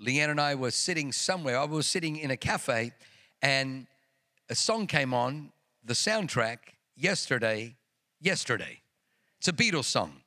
Leanne 0.00 0.30
and 0.30 0.40
I 0.40 0.56
were 0.56 0.72
sitting 0.72 1.12
somewhere. 1.12 1.58
I 1.58 1.64
was 1.64 1.86
sitting 1.86 2.16
in 2.16 2.32
a 2.32 2.36
cafe, 2.36 2.92
and 3.40 3.86
a 4.50 4.54
song 4.54 4.88
came 4.88 5.14
on, 5.14 5.52
the 5.84 5.94
soundtrack, 5.94 6.58
yesterday, 6.96 7.76
yesterday. 8.20 8.80
It's 9.38 9.48
a 9.48 9.52
Beatles 9.52 9.84
song. 9.84 10.22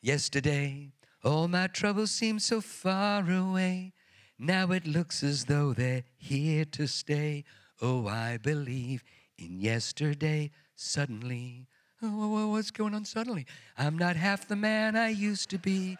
Yesterday, 0.00 0.92
all 1.24 1.48
my 1.48 1.66
troubles 1.66 2.10
seem 2.12 2.38
so 2.38 2.60
far 2.60 3.28
away. 3.28 3.92
Now 4.38 4.70
it 4.72 4.86
looks 4.86 5.22
as 5.22 5.44
though 5.44 5.72
they're 5.72 6.04
here 6.16 6.64
to 6.66 6.86
stay. 6.86 7.44
Oh, 7.80 8.06
I 8.06 8.36
believe 8.36 9.04
in 9.44 9.60
yesterday, 9.60 10.50
suddenly. 10.74 11.66
Oh, 12.02 12.48
what's 12.48 12.70
going 12.70 12.94
on 12.94 13.04
suddenly? 13.04 13.46
I'm 13.78 13.96
not 13.96 14.16
half 14.16 14.48
the 14.48 14.56
man 14.56 14.96
I 14.96 15.08
used 15.08 15.50
to 15.50 15.58
be. 15.58 15.98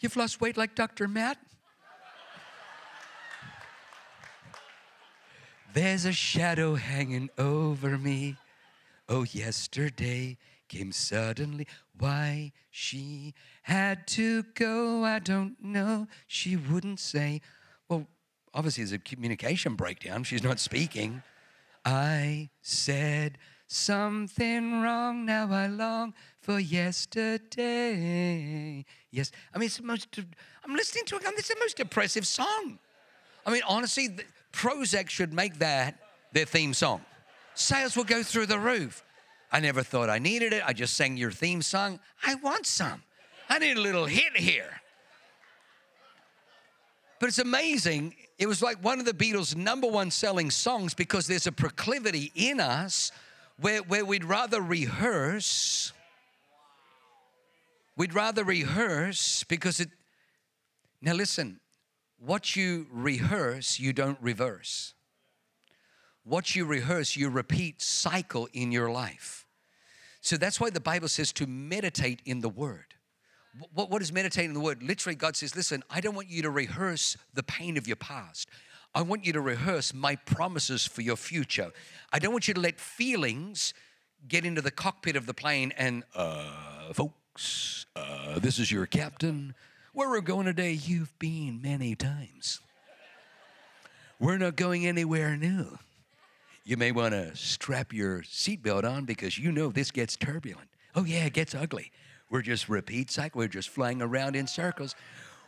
You've 0.00 0.16
lost 0.16 0.40
weight 0.40 0.56
like 0.56 0.74
Dr. 0.74 1.08
Matt? 1.08 1.38
There's 5.72 6.04
a 6.04 6.12
shadow 6.12 6.74
hanging 6.74 7.30
over 7.38 7.96
me. 7.96 8.36
Oh, 9.08 9.24
yesterday 9.24 10.36
came 10.68 10.92
suddenly. 10.92 11.66
Why 11.98 12.52
she 12.70 13.32
had 13.62 14.06
to 14.08 14.42
go, 14.54 15.04
I 15.04 15.18
don't 15.18 15.56
know. 15.62 16.08
She 16.26 16.56
wouldn't 16.56 17.00
say. 17.00 17.40
Well, 17.88 18.06
obviously, 18.52 18.84
there's 18.84 18.92
a 18.92 18.98
communication 18.98 19.74
breakdown. 19.74 20.24
She's 20.24 20.42
not 20.42 20.60
speaking. 20.60 21.22
I 21.84 22.50
said 22.60 23.38
something 23.66 24.82
wrong. 24.82 25.24
Now 25.24 25.50
I 25.50 25.66
long 25.66 26.14
for 26.40 26.60
yesterday. 26.60 27.64
Yes, 29.10 29.32
I 29.54 29.58
mean, 29.58 29.66
it's 29.66 29.78
the 29.78 29.82
most, 29.84 30.08
I'm 30.64 30.74
listening 30.74 31.04
to 31.06 31.16
it, 31.16 31.24
and 31.24 31.38
it's 31.38 31.48
the 31.48 31.56
most 31.58 31.76
depressive 31.76 32.26
song. 32.26 32.78
I 33.46 33.50
mean, 33.50 33.62
honestly, 33.66 34.10
Prozac 34.52 35.08
should 35.08 35.32
make 35.32 35.58
that 35.58 35.98
their 36.32 36.44
theme 36.44 36.74
song. 36.74 37.00
Sales 37.54 37.96
will 37.96 38.04
go 38.04 38.22
through 38.22 38.46
the 38.46 38.58
roof. 38.58 39.02
I 39.50 39.60
never 39.60 39.82
thought 39.82 40.08
I 40.08 40.18
needed 40.18 40.52
it. 40.52 40.62
I 40.64 40.72
just 40.72 40.94
sang 40.94 41.16
your 41.16 41.30
theme 41.30 41.62
song. 41.62 42.00
I 42.24 42.36
want 42.36 42.66
some. 42.66 43.02
I 43.48 43.58
need 43.58 43.76
a 43.76 43.80
little 43.80 44.06
hit 44.06 44.36
here. 44.36 44.81
But 47.22 47.28
it's 47.28 47.38
amazing. 47.38 48.16
It 48.36 48.48
was 48.48 48.62
like 48.62 48.82
one 48.82 48.98
of 48.98 49.04
the 49.04 49.12
Beatles' 49.12 49.54
number 49.54 49.86
one 49.86 50.10
selling 50.10 50.50
songs 50.50 50.92
because 50.92 51.28
there's 51.28 51.46
a 51.46 51.52
proclivity 51.52 52.32
in 52.34 52.58
us 52.58 53.12
where, 53.60 53.80
where 53.82 54.04
we'd 54.04 54.24
rather 54.24 54.60
rehearse. 54.60 55.92
We'd 57.96 58.12
rather 58.12 58.42
rehearse 58.42 59.44
because 59.44 59.78
it. 59.78 59.90
Now, 61.00 61.12
listen, 61.12 61.60
what 62.18 62.56
you 62.56 62.88
rehearse, 62.90 63.78
you 63.78 63.92
don't 63.92 64.18
reverse. 64.20 64.94
What 66.24 66.56
you 66.56 66.64
rehearse, 66.64 67.14
you 67.14 67.30
repeat 67.30 67.80
cycle 67.80 68.48
in 68.52 68.72
your 68.72 68.90
life. 68.90 69.46
So 70.22 70.36
that's 70.36 70.58
why 70.58 70.70
the 70.70 70.80
Bible 70.80 71.06
says 71.06 71.32
to 71.34 71.46
meditate 71.46 72.20
in 72.24 72.40
the 72.40 72.48
Word. 72.48 72.91
What, 73.74 73.90
what 73.90 74.02
is 74.02 74.12
meditating 74.12 74.50
in 74.50 74.54
the 74.54 74.60
Word? 74.60 74.82
Literally, 74.82 75.14
God 75.14 75.36
says, 75.36 75.54
listen, 75.54 75.82
I 75.90 76.00
don't 76.00 76.14
want 76.14 76.30
you 76.30 76.42
to 76.42 76.50
rehearse 76.50 77.16
the 77.34 77.42
pain 77.42 77.76
of 77.76 77.86
your 77.86 77.96
past. 77.96 78.48
I 78.94 79.02
want 79.02 79.26
you 79.26 79.32
to 79.34 79.40
rehearse 79.40 79.94
my 79.94 80.16
promises 80.16 80.86
for 80.86 81.02
your 81.02 81.16
future. 81.16 81.72
I 82.12 82.18
don't 82.18 82.32
want 82.32 82.48
you 82.48 82.54
to 82.54 82.60
let 82.60 82.80
feelings 82.80 83.74
get 84.28 84.44
into 84.44 84.60
the 84.60 84.70
cockpit 84.70 85.16
of 85.16 85.26
the 85.26 85.34
plane 85.34 85.72
and, 85.76 86.04
uh, 86.14 86.92
folks, 86.92 87.86
uh, 87.96 88.38
this 88.38 88.58
is 88.58 88.70
your 88.70 88.86
captain. 88.86 89.54
Where 89.92 90.08
we're 90.08 90.20
going 90.20 90.46
today, 90.46 90.72
you've 90.72 91.18
been 91.18 91.60
many 91.60 91.94
times. 91.94 92.60
We're 94.18 94.38
not 94.38 94.56
going 94.56 94.86
anywhere 94.86 95.36
new. 95.36 95.78
You 96.64 96.76
may 96.76 96.92
want 96.92 97.12
to 97.12 97.34
strap 97.34 97.92
your 97.92 98.22
seatbelt 98.22 98.84
on 98.84 99.04
because 99.04 99.36
you 99.36 99.50
know 99.50 99.68
this 99.68 99.90
gets 99.90 100.16
turbulent. 100.16 100.68
Oh, 100.94 101.04
yeah, 101.04 101.24
it 101.24 101.32
gets 101.32 101.54
ugly. 101.54 101.90
We're 102.32 102.40
just 102.40 102.70
repeat 102.70 103.10
cycle. 103.10 103.40
We're 103.40 103.48
just 103.48 103.68
flying 103.68 104.00
around 104.00 104.36
in 104.36 104.46
circles. 104.46 104.94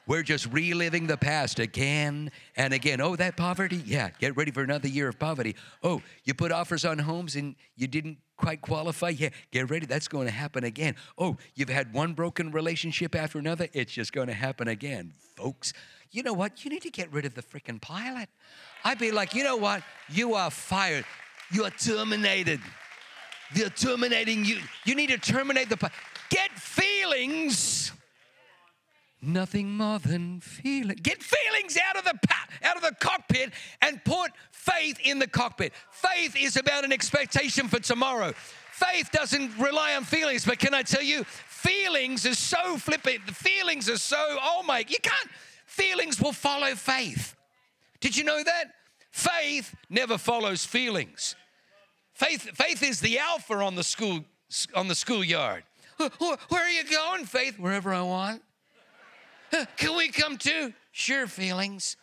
We're 0.06 0.22
just 0.22 0.52
reliving 0.52 1.06
the 1.06 1.16
past 1.16 1.58
again 1.58 2.30
and 2.58 2.74
again. 2.74 3.00
Oh, 3.00 3.16
that 3.16 3.38
poverty? 3.38 3.82
Yeah, 3.86 4.10
get 4.18 4.36
ready 4.36 4.50
for 4.50 4.62
another 4.62 4.86
year 4.86 5.08
of 5.08 5.18
poverty. 5.18 5.56
Oh, 5.82 6.02
you 6.24 6.34
put 6.34 6.52
offers 6.52 6.84
on 6.84 6.98
homes 6.98 7.36
and 7.36 7.54
you 7.74 7.86
didn't 7.86 8.18
quite 8.36 8.60
qualify? 8.60 9.08
Yeah, 9.08 9.30
get 9.50 9.70
ready. 9.70 9.86
That's 9.86 10.08
going 10.08 10.26
to 10.26 10.30
happen 10.30 10.64
again. 10.64 10.94
Oh, 11.16 11.38
you've 11.54 11.70
had 11.70 11.94
one 11.94 12.12
broken 12.12 12.52
relationship 12.52 13.14
after 13.14 13.38
another? 13.38 13.66
It's 13.72 13.94
just 13.94 14.12
going 14.12 14.28
to 14.28 14.34
happen 14.34 14.68
again, 14.68 15.14
folks. 15.36 15.72
You 16.10 16.22
know 16.22 16.34
what? 16.34 16.66
You 16.66 16.70
need 16.70 16.82
to 16.82 16.90
get 16.90 17.10
rid 17.10 17.24
of 17.24 17.34
the 17.34 17.42
freaking 17.42 17.80
pilot. 17.80 18.28
I'd 18.84 18.98
be 18.98 19.10
like, 19.10 19.34
you 19.34 19.42
know 19.42 19.56
what? 19.56 19.82
You 20.10 20.34
are 20.34 20.50
fired. 20.50 21.06
You 21.50 21.64
are 21.64 21.70
terminated. 21.70 22.60
They're 23.54 23.70
terminating 23.70 24.44
you. 24.44 24.58
You 24.84 24.94
need 24.94 25.08
to 25.08 25.18
terminate 25.18 25.70
the 25.70 25.78
pilot. 25.78 25.94
Get 26.30 26.50
feelings 26.52 27.92
nothing 29.26 29.76
more 29.76 29.98
than 29.98 30.40
feeling. 30.40 30.96
Get 31.02 31.22
feelings 31.22 31.78
out 31.88 31.96
of 31.96 32.04
the 32.04 32.18
out 32.62 32.76
of 32.76 32.82
the 32.82 32.94
cockpit 33.00 33.52
and 33.82 34.02
put 34.04 34.30
faith 34.50 34.98
in 35.02 35.18
the 35.18 35.26
cockpit. 35.26 35.72
Faith 35.90 36.36
is 36.38 36.56
about 36.56 36.84
an 36.84 36.92
expectation 36.92 37.68
for 37.68 37.80
tomorrow. 37.80 38.32
Faith 38.72 39.10
doesn't 39.12 39.56
rely 39.58 39.94
on 39.94 40.04
feelings, 40.04 40.44
but 40.44 40.58
can 40.58 40.74
I 40.74 40.82
tell 40.82 41.02
you, 41.02 41.24
feelings 41.24 42.24
is 42.24 42.38
so 42.38 42.76
flippant. 42.76 43.26
The 43.26 43.34
feelings 43.34 43.88
are 43.88 43.98
so 43.98 44.16
oh 44.18 44.62
my, 44.66 44.84
you 44.88 44.98
can't. 45.02 45.30
Feelings 45.66 46.20
will 46.20 46.32
follow 46.32 46.74
faith. 46.74 47.34
Did 48.00 48.16
you 48.16 48.24
know 48.24 48.42
that? 48.42 48.64
Faith 49.10 49.74
never 49.88 50.18
follows 50.18 50.64
feelings. 50.64 51.36
Faith, 52.14 52.50
faith 52.54 52.82
is 52.82 53.00
the 53.00 53.18
alpha 53.18 53.54
on 53.54 53.74
the 53.74 53.84
school 53.84 54.24
on 54.74 54.88
the 54.88 54.94
schoolyard. 54.94 55.64
Where 55.96 56.62
are 56.62 56.70
you 56.70 56.84
going, 56.84 57.24
Faith? 57.24 57.58
Wherever 57.58 57.92
I 57.92 58.02
want. 58.02 58.42
Can 59.76 59.96
we 59.96 60.08
come 60.08 60.36
too? 60.36 60.72
Sure, 60.92 61.26
feelings. 61.26 61.96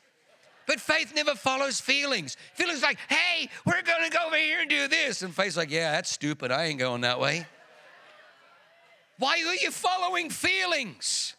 But 0.68 0.80
faith 0.80 1.14
never 1.14 1.36
follows 1.36 1.82
feelings. 1.82 2.38
Feelings 2.54 2.82
like, 2.82 2.98
hey, 3.10 3.50
we're 3.66 3.82
going 3.82 4.04
to 4.04 4.10
go 4.10 4.28
over 4.28 4.38
here 4.38 4.62
and 4.62 4.70
do 4.70 4.88
this. 4.88 5.22
And 5.22 5.36
faith's 5.36 5.58
like, 5.58 5.72
yeah, 5.72 5.92
that's 5.92 6.12
stupid. 6.12 6.52
I 6.52 6.66
ain't 6.66 6.80
going 6.80 7.02
that 7.02 7.20
way. 7.20 7.46
Why 9.18 9.44
are 9.46 9.56
you 9.56 9.72
following 9.72 10.30
feelings? 10.30 11.36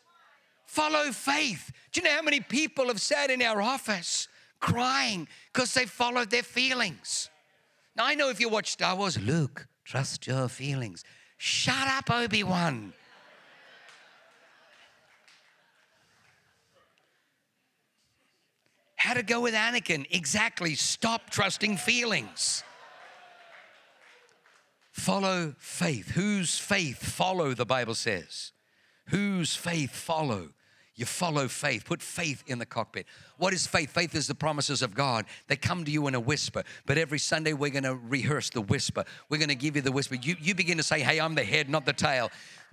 Follow 0.66 1.12
faith. 1.12 1.72
Do 1.92 2.00
you 2.00 2.04
know 2.04 2.14
how 2.14 2.22
many 2.22 2.40
people 2.40 2.88
have 2.88 3.00
sat 3.00 3.30
in 3.30 3.40
our 3.42 3.62
office 3.62 4.28
crying 4.60 5.28
because 5.52 5.72
they 5.72 5.86
followed 5.86 6.30
their 6.30 6.42
feelings? 6.42 7.30
Now, 7.96 8.06
I 8.06 8.14
know 8.14 8.28
if 8.28 8.40
you 8.40 8.48
watch 8.48 8.70
Star 8.70 8.96
Wars, 8.96 9.18
Luke, 9.18 9.66
trust 9.84 10.26
your 10.26 10.48
feelings. 10.48 11.04
Shut 11.44 11.88
up, 11.88 12.08
Obi 12.08 12.44
Wan. 12.44 12.92
How 18.94 19.14
to 19.14 19.24
go 19.24 19.40
with 19.40 19.52
Anakin? 19.52 20.06
Exactly. 20.12 20.76
Stop 20.76 21.30
trusting 21.30 21.78
feelings. 21.78 22.62
Follow 24.92 25.56
faith. 25.58 26.12
Whose 26.12 26.60
faith 26.60 27.02
follow, 27.02 27.54
the 27.54 27.66
Bible 27.66 27.96
says. 27.96 28.52
Whose 29.08 29.56
faith 29.56 29.90
follow? 29.90 30.50
You 30.94 31.06
follow 31.06 31.48
faith. 31.48 31.86
Put 31.86 32.02
faith 32.02 32.44
in 32.46 32.58
the 32.58 32.66
cockpit. 32.66 33.06
What 33.38 33.54
is 33.54 33.66
faith? 33.66 33.90
Faith 33.90 34.14
is 34.14 34.26
the 34.26 34.34
promises 34.34 34.82
of 34.82 34.94
God. 34.94 35.24
They 35.48 35.56
come 35.56 35.84
to 35.84 35.90
you 35.90 36.06
in 36.06 36.14
a 36.14 36.20
whisper. 36.20 36.64
But 36.84 36.98
every 36.98 37.18
Sunday, 37.18 37.54
we're 37.54 37.70
going 37.70 37.84
to 37.84 37.94
rehearse 37.94 38.50
the 38.50 38.60
whisper. 38.60 39.04
We're 39.30 39.38
going 39.38 39.48
to 39.48 39.54
give 39.54 39.74
you 39.74 39.82
the 39.82 39.92
whisper. 39.92 40.16
You, 40.16 40.36
you 40.38 40.54
begin 40.54 40.76
to 40.76 40.82
say, 40.82 41.00
Hey, 41.00 41.18
I'm 41.18 41.34
the 41.34 41.44
head, 41.44 41.70
not 41.70 41.86
the 41.86 41.94
tail. 41.94 42.30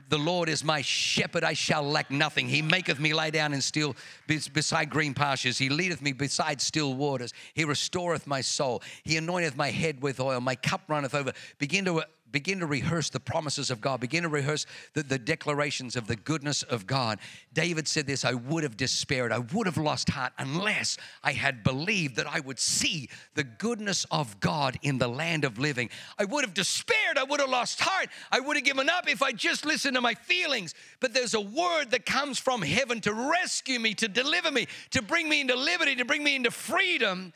The 0.07 0.17
Lord 0.17 0.49
is 0.49 0.63
my 0.63 0.81
shepherd, 0.81 1.43
I 1.43 1.53
shall 1.53 1.83
lack 1.83 2.09
nothing. 2.09 2.47
He 2.47 2.61
maketh 2.61 2.99
me 2.99 3.13
lie 3.13 3.29
down 3.29 3.53
in 3.53 3.61
still 3.61 3.95
beside 4.27 4.89
green 4.89 5.13
pastures. 5.13 5.57
He 5.57 5.69
leadeth 5.69 6.01
me 6.01 6.13
beside 6.13 6.61
still 6.61 6.95
waters. 6.95 7.33
He 7.53 7.65
restoreth 7.65 8.25
my 8.25 8.41
soul. 8.41 8.81
He 9.03 9.17
anointeth 9.17 9.55
my 9.55 9.69
head 9.69 10.01
with 10.01 10.19
oil. 10.19 10.39
My 10.39 10.55
cup 10.55 10.81
runneth 10.87 11.13
over. 11.13 11.33
Begin 11.59 11.85
to 11.85 11.99
uh, 11.99 12.03
begin 12.31 12.59
to 12.59 12.65
rehearse 12.65 13.09
the 13.09 13.19
promises 13.19 13.71
of 13.71 13.81
God, 13.81 13.99
begin 13.99 14.23
to 14.23 14.29
rehearse 14.29 14.65
the, 14.93 15.03
the, 15.03 15.19
declarations 15.19 15.95
of 15.95 16.07
the 16.07 16.15
goodness 16.15 16.63
of 16.63 16.87
God. 16.87 17.19
David 17.53 17.87
said 17.87 18.07
this 18.07 18.25
I 18.25 18.33
would 18.33 18.63
have 18.63 18.77
despaired, 18.77 19.31
I 19.31 19.39
would 19.39 19.67
have 19.67 19.77
lost 19.77 20.09
heart 20.09 20.33
unless 20.37 20.97
I 21.23 21.33
had 21.33 21.63
believed 21.63 22.15
that 22.15 22.27
I 22.27 22.39
would 22.39 22.59
see 22.59 23.09
the 23.35 23.43
goodness 23.43 24.05
of 24.11 24.39
God 24.39 24.77
in 24.81 24.97
the 24.97 25.07
land 25.07 25.45
of 25.45 25.59
living. 25.59 25.89
I 26.17 26.25
would 26.25 26.43
have 26.43 26.53
despaired, 26.53 27.17
I 27.17 27.23
would 27.23 27.39
have 27.39 27.49
lost 27.49 27.79
heart, 27.79 28.09
I 28.31 28.39
would 28.39 28.55
have 28.55 28.65
given 28.65 28.89
up 28.89 29.09
if 29.09 29.21
I 29.21 29.31
just 29.31 29.65
listened 29.65 29.95
to 29.95 30.01
my 30.01 30.13
feelings. 30.13 30.73
But 30.99 31.13
there's 31.13 31.33
a 31.33 31.41
word 31.41 31.91
that 31.91 32.05
comes 32.05 32.39
from 32.39 32.61
heaven 32.61 33.01
to 33.01 33.13
rescue 33.13 33.79
me, 33.79 33.93
to 33.95 34.07
deliver 34.07 34.51
me, 34.51 34.67
to 34.91 35.01
bring 35.01 35.29
me 35.29 35.41
into 35.41 35.55
liberty, 35.55 35.95
to 35.95 36.05
bring 36.05 36.23
me 36.23 36.35
into 36.35 36.51
freedom 36.51 37.33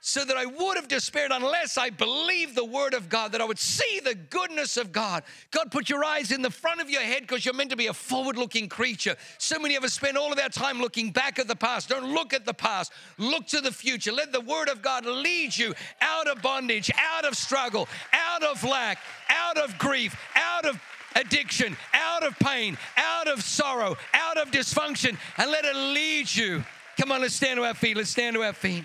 so 0.00 0.24
that 0.24 0.36
I 0.36 0.46
would 0.46 0.76
have 0.76 0.88
despaired 0.88 1.32
unless 1.32 1.76
I 1.76 1.90
believed 1.90 2.54
the 2.54 2.64
word 2.64 2.94
of 2.94 3.08
God, 3.08 3.32
that 3.32 3.40
I 3.40 3.44
would 3.44 3.58
see 3.58 4.00
the 4.02 4.14
goodness 4.14 4.76
of 4.76 4.92
God. 4.92 5.24
God, 5.50 5.70
put 5.70 5.88
your 5.88 6.04
eyes 6.04 6.30
in 6.30 6.42
the 6.42 6.50
front 6.50 6.80
of 6.80 6.88
your 6.88 7.02
head 7.02 7.22
because 7.22 7.44
you're 7.44 7.54
meant 7.54 7.70
to 7.70 7.76
be 7.76 7.88
a 7.88 7.92
forward 7.92 8.36
looking 8.36 8.68
creature. 8.68 9.16
So 9.38 9.58
many 9.58 9.76
of 9.76 9.84
us 9.84 9.94
spend 9.94 10.16
all 10.16 10.32
of 10.32 10.38
our 10.38 10.48
time 10.48 10.80
looking 10.80 11.10
back 11.10 11.38
at 11.38 11.48
the 11.48 11.56
past. 11.56 11.88
Don't 11.88 12.14
look 12.14 12.32
at 12.32 12.44
the 12.44 12.54
past, 12.54 12.92
look 13.18 13.46
to 13.48 13.60
the 13.60 13.72
future. 13.72 14.12
Let 14.12 14.32
the 14.32 14.40
word 14.40 14.68
of 14.68 14.82
God 14.82 15.04
lead 15.04 15.56
you 15.56 15.74
out 16.00 16.28
of 16.28 16.42
bondage, 16.42 16.90
out 16.96 17.24
of 17.24 17.36
struggle, 17.36 17.88
out 18.12 18.42
of 18.42 18.62
lack, 18.64 18.98
out 19.28 19.58
of 19.58 19.76
grief, 19.78 20.16
out 20.34 20.64
of 20.64 20.80
addiction, 21.16 21.76
out 21.92 22.22
of 22.22 22.38
pain, 22.38 22.78
out 22.96 23.26
of 23.28 23.42
sorrow, 23.42 23.96
out 24.14 24.38
of 24.38 24.50
dysfunction, 24.50 25.16
and 25.36 25.50
let 25.50 25.64
it 25.64 25.74
lead 25.74 26.32
you. 26.32 26.64
Come 27.00 27.12
on, 27.12 27.20
let's 27.20 27.34
stand 27.34 27.58
to 27.58 27.64
our 27.64 27.74
feet. 27.74 27.96
Let's 27.96 28.10
stand 28.10 28.34
to 28.34 28.42
our 28.42 28.52
feet. 28.52 28.84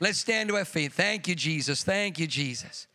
Let's 0.00 0.18
stand 0.18 0.48
to 0.50 0.56
our 0.56 0.64
feet. 0.64 0.92
Thank 0.92 1.26
you, 1.26 1.34
Jesus. 1.34 1.82
Thank 1.82 2.18
you, 2.18 2.26
Jesus. 2.26 2.86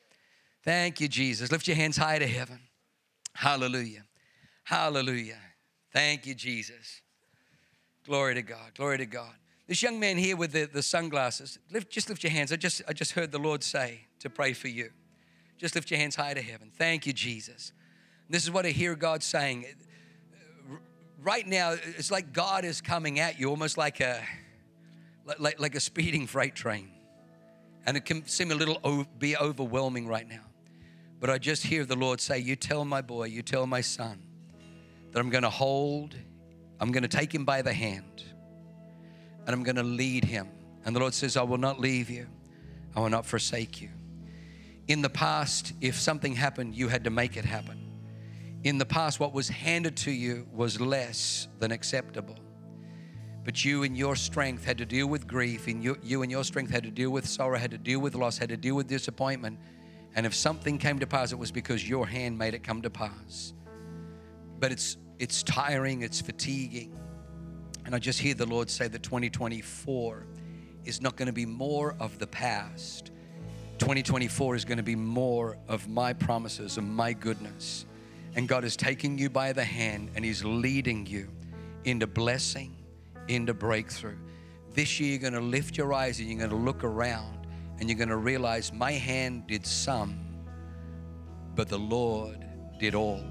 Thank 0.63 1.01
you, 1.01 1.07
Jesus. 1.07 1.51
Lift 1.51 1.67
your 1.67 1.75
hands 1.75 1.97
high 1.97 2.19
to 2.19 2.27
heaven. 2.27 2.59
Hallelujah. 3.33 4.05
Hallelujah. 4.63 5.39
Thank 5.91 6.25
you, 6.25 6.33
Jesus. 6.33 7.01
Glory 8.05 8.35
to 8.35 8.41
God. 8.41 8.71
Glory 8.75 8.97
to 8.99 9.05
God. 9.05 9.33
This 9.67 9.81
young 9.81 9.99
man 9.99 10.17
here 10.17 10.35
with 10.35 10.51
the, 10.51 10.65
the 10.65 10.83
sunglasses, 10.83 11.59
lift, 11.71 11.89
just 11.89 12.09
lift 12.09 12.23
your 12.23 12.31
hands. 12.31 12.51
I 12.51 12.57
just, 12.57 12.81
I 12.87 12.93
just 12.93 13.13
heard 13.13 13.31
the 13.31 13.39
Lord 13.39 13.63
say 13.63 14.01
to 14.19 14.29
pray 14.29 14.53
for 14.53 14.67
you. 14.67 14.89
Just 15.57 15.75
lift 15.75 15.91
your 15.91 15.99
hands 15.99 16.15
high 16.15 16.33
to 16.33 16.41
heaven. 16.41 16.71
Thank 16.73 17.05
you, 17.05 17.13
Jesus. 17.13 17.71
This 18.29 18.43
is 18.43 18.51
what 18.51 18.65
I 18.65 18.69
hear 18.69 18.95
God 18.95 19.23
saying. 19.23 19.65
Right 21.21 21.47
now, 21.47 21.71
it's 21.71 22.11
like 22.11 22.33
God 22.33 22.65
is 22.65 22.81
coming 22.81 23.19
at 23.19 23.39
you 23.39 23.49
almost 23.49 23.77
like 23.77 24.01
a, 24.01 24.21
like, 25.39 25.59
like 25.59 25.75
a 25.75 25.79
speeding 25.79 26.27
freight 26.27 26.55
train. 26.55 26.89
And 27.85 27.97
it 27.97 28.05
can 28.05 28.25
seem 28.27 28.51
a 28.51 28.55
little 28.55 29.05
be 29.17 29.35
overwhelming 29.37 30.07
right 30.07 30.27
now. 30.27 30.45
But 31.19 31.29
I 31.29 31.37
just 31.37 31.63
hear 31.63 31.85
the 31.85 31.95
Lord 31.95 32.19
say, 32.19 32.39
You 32.39 32.55
tell 32.55 32.85
my 32.85 33.01
boy, 33.01 33.25
you 33.25 33.41
tell 33.41 33.65
my 33.65 33.81
son 33.81 34.21
that 35.11 35.19
I'm 35.19 35.29
going 35.29 35.43
to 35.43 35.49
hold, 35.49 36.15
I'm 36.79 36.91
going 36.91 37.03
to 37.03 37.09
take 37.09 37.33
him 37.33 37.45
by 37.45 37.61
the 37.61 37.73
hand, 37.73 38.23
and 39.45 39.49
I'm 39.49 39.63
going 39.63 39.75
to 39.75 39.83
lead 39.83 40.25
him. 40.25 40.49
And 40.85 40.95
the 40.95 40.99
Lord 40.99 41.13
says, 41.13 41.37
I 41.37 41.43
will 41.43 41.57
not 41.57 41.79
leave 41.79 42.09
you, 42.09 42.27
I 42.95 42.99
will 42.99 43.09
not 43.09 43.25
forsake 43.25 43.81
you. 43.81 43.89
In 44.87 45.01
the 45.01 45.09
past, 45.09 45.73
if 45.79 45.95
something 45.95 46.35
happened, 46.35 46.75
you 46.75 46.89
had 46.89 47.05
to 47.05 47.09
make 47.09 47.37
it 47.37 47.45
happen. 47.45 47.79
In 48.63 48.77
the 48.77 48.85
past, 48.85 49.19
what 49.19 49.33
was 49.33 49.47
handed 49.47 49.95
to 49.97 50.11
you 50.11 50.47
was 50.51 50.81
less 50.81 51.47
than 51.59 51.71
acceptable. 51.71 52.37
But 53.43 53.65
you, 53.65 53.83
and 53.83 53.97
your 53.97 54.15
strength, 54.15 54.63
had 54.63 54.77
to 54.77 54.85
deal 54.85 55.07
with 55.07 55.27
grief, 55.27 55.67
and 55.67 55.83
you, 55.83 55.97
you, 56.01 56.21
in 56.23 56.29
your 56.29 56.43
strength, 56.43 56.71
had 56.71 56.83
to 56.83 56.91
deal 56.91 57.09
with 57.09 57.27
sorrow, 57.27 57.57
had 57.57 57.71
to 57.71 57.77
deal 57.77 57.99
with 57.99 58.15
loss, 58.15 58.37
had 58.37 58.49
to 58.49 58.57
deal 58.57 58.75
with 58.75 58.87
disappointment. 58.87 59.59
And 60.15 60.25
if 60.25 60.33
something 60.33 60.77
came 60.77 60.99
to 60.99 61.07
pass, 61.07 61.31
it 61.31 61.39
was 61.39 61.51
because 61.51 61.87
your 61.87 62.07
hand 62.07 62.37
made 62.37 62.53
it 62.53 62.63
come 62.63 62.81
to 62.83 62.89
pass. 62.89 63.53
But 64.59 64.71
it's 64.71 64.97
it's 65.19 65.43
tiring, 65.43 66.01
it's 66.01 66.21
fatiguing. 66.21 66.97
And 67.85 67.93
I 67.93 67.99
just 67.99 68.19
hear 68.19 68.33
the 68.33 68.45
Lord 68.45 68.69
say 68.69 68.87
that 68.87 69.03
2024 69.03 70.25
is 70.85 71.01
not 71.01 71.15
going 71.15 71.27
to 71.27 71.33
be 71.33 71.45
more 71.45 71.95
of 71.99 72.19
the 72.19 72.27
past. 72.27 73.11
2024 73.79 74.55
is 74.55 74.65
going 74.65 74.77
to 74.77 74.83
be 74.83 74.95
more 74.95 75.57
of 75.67 75.87
my 75.87 76.13
promises 76.13 76.77
and 76.77 76.93
my 76.93 77.13
goodness. 77.13 77.85
And 78.35 78.47
God 78.47 78.63
is 78.63 78.75
taking 78.75 79.17
you 79.17 79.29
by 79.29 79.53
the 79.53 79.63
hand 79.63 80.11
and 80.15 80.23
He's 80.23 80.43
leading 80.43 81.05
you 81.05 81.29
into 81.85 82.07
blessing, 82.07 82.75
into 83.27 83.53
breakthrough. 83.53 84.17
This 84.73 84.99
year, 84.99 85.11
you're 85.11 85.19
going 85.19 85.33
to 85.33 85.41
lift 85.41 85.77
your 85.77 85.93
eyes 85.93 86.19
and 86.19 86.27
you're 86.29 86.37
going 86.37 86.49
to 86.49 86.55
look 86.55 86.83
around 86.83 87.47
and 87.79 87.89
you're 87.89 87.97
going 87.97 88.09
to 88.09 88.17
realize 88.17 88.73
my 88.73 88.91
hand 88.91 89.47
did 89.47 89.65
some, 89.65 90.17
but 91.55 91.69
the 91.69 91.77
Lord 91.77 92.45
did 92.79 92.95
all. 92.95 93.23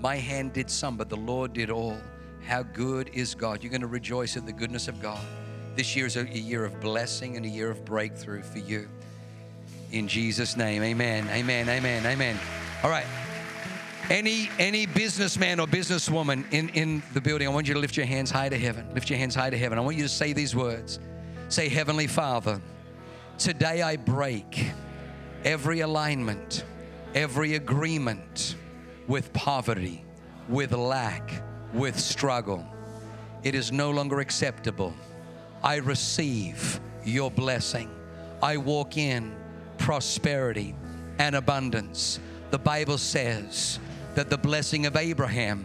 My 0.00 0.16
hand 0.16 0.52
did 0.52 0.70
some, 0.70 0.96
but 0.96 1.08
the 1.08 1.16
Lord 1.16 1.52
did 1.52 1.70
all. 1.70 1.98
How 2.46 2.62
good 2.62 3.10
is 3.12 3.34
God? 3.34 3.62
You're 3.62 3.70
going 3.70 3.82
to 3.82 3.86
rejoice 3.86 4.36
in 4.36 4.46
the 4.46 4.52
goodness 4.52 4.88
of 4.88 5.00
God. 5.00 5.20
This 5.76 5.94
year 5.94 6.06
is 6.06 6.16
a 6.16 6.26
year 6.26 6.64
of 6.64 6.80
blessing 6.80 7.36
and 7.36 7.44
a 7.44 7.48
year 7.48 7.70
of 7.70 7.84
breakthrough 7.84 8.42
for 8.42 8.58
you. 8.58 8.88
In 9.92 10.08
Jesus' 10.08 10.56
name, 10.56 10.82
amen, 10.82 11.28
amen, 11.28 11.68
amen, 11.68 12.06
amen. 12.06 12.38
All 12.82 12.90
right. 12.90 13.06
Any 14.10 14.50
any 14.58 14.86
businessman 14.86 15.60
or 15.60 15.68
businesswoman 15.68 16.44
in, 16.52 16.68
in 16.70 17.00
the 17.14 17.20
building, 17.20 17.46
I 17.46 17.50
want 17.52 17.68
you 17.68 17.74
to 17.74 17.80
lift 17.80 17.96
your 17.96 18.06
hands 18.06 18.28
high 18.28 18.48
to 18.48 18.58
heaven. 18.58 18.92
Lift 18.92 19.08
your 19.08 19.20
hands 19.20 19.36
high 19.36 19.50
to 19.50 19.56
heaven. 19.56 19.78
I 19.78 19.82
want 19.82 19.96
you 19.96 20.02
to 20.02 20.08
say 20.08 20.32
these 20.32 20.54
words. 20.54 20.98
Say, 21.48 21.68
Heavenly 21.68 22.08
Father, 22.08 22.60
today 23.38 23.82
I 23.82 23.94
break 23.94 24.66
every 25.44 25.80
alignment, 25.80 26.64
every 27.14 27.54
agreement 27.54 28.56
with 29.06 29.32
poverty, 29.32 30.04
with 30.48 30.72
lack, 30.72 31.30
with 31.72 31.96
struggle. 31.96 32.66
It 33.44 33.54
is 33.54 33.70
no 33.70 33.92
longer 33.92 34.18
acceptable. 34.18 34.92
I 35.62 35.76
receive 35.76 36.80
your 37.04 37.30
blessing. 37.30 37.88
I 38.42 38.56
walk 38.56 38.96
in 38.96 39.36
prosperity 39.78 40.74
and 41.20 41.36
abundance. 41.36 42.18
The 42.50 42.58
Bible 42.58 42.98
says 42.98 43.78
that 44.20 44.28
the 44.28 44.36
blessing 44.36 44.84
of 44.84 44.96
Abraham 44.96 45.64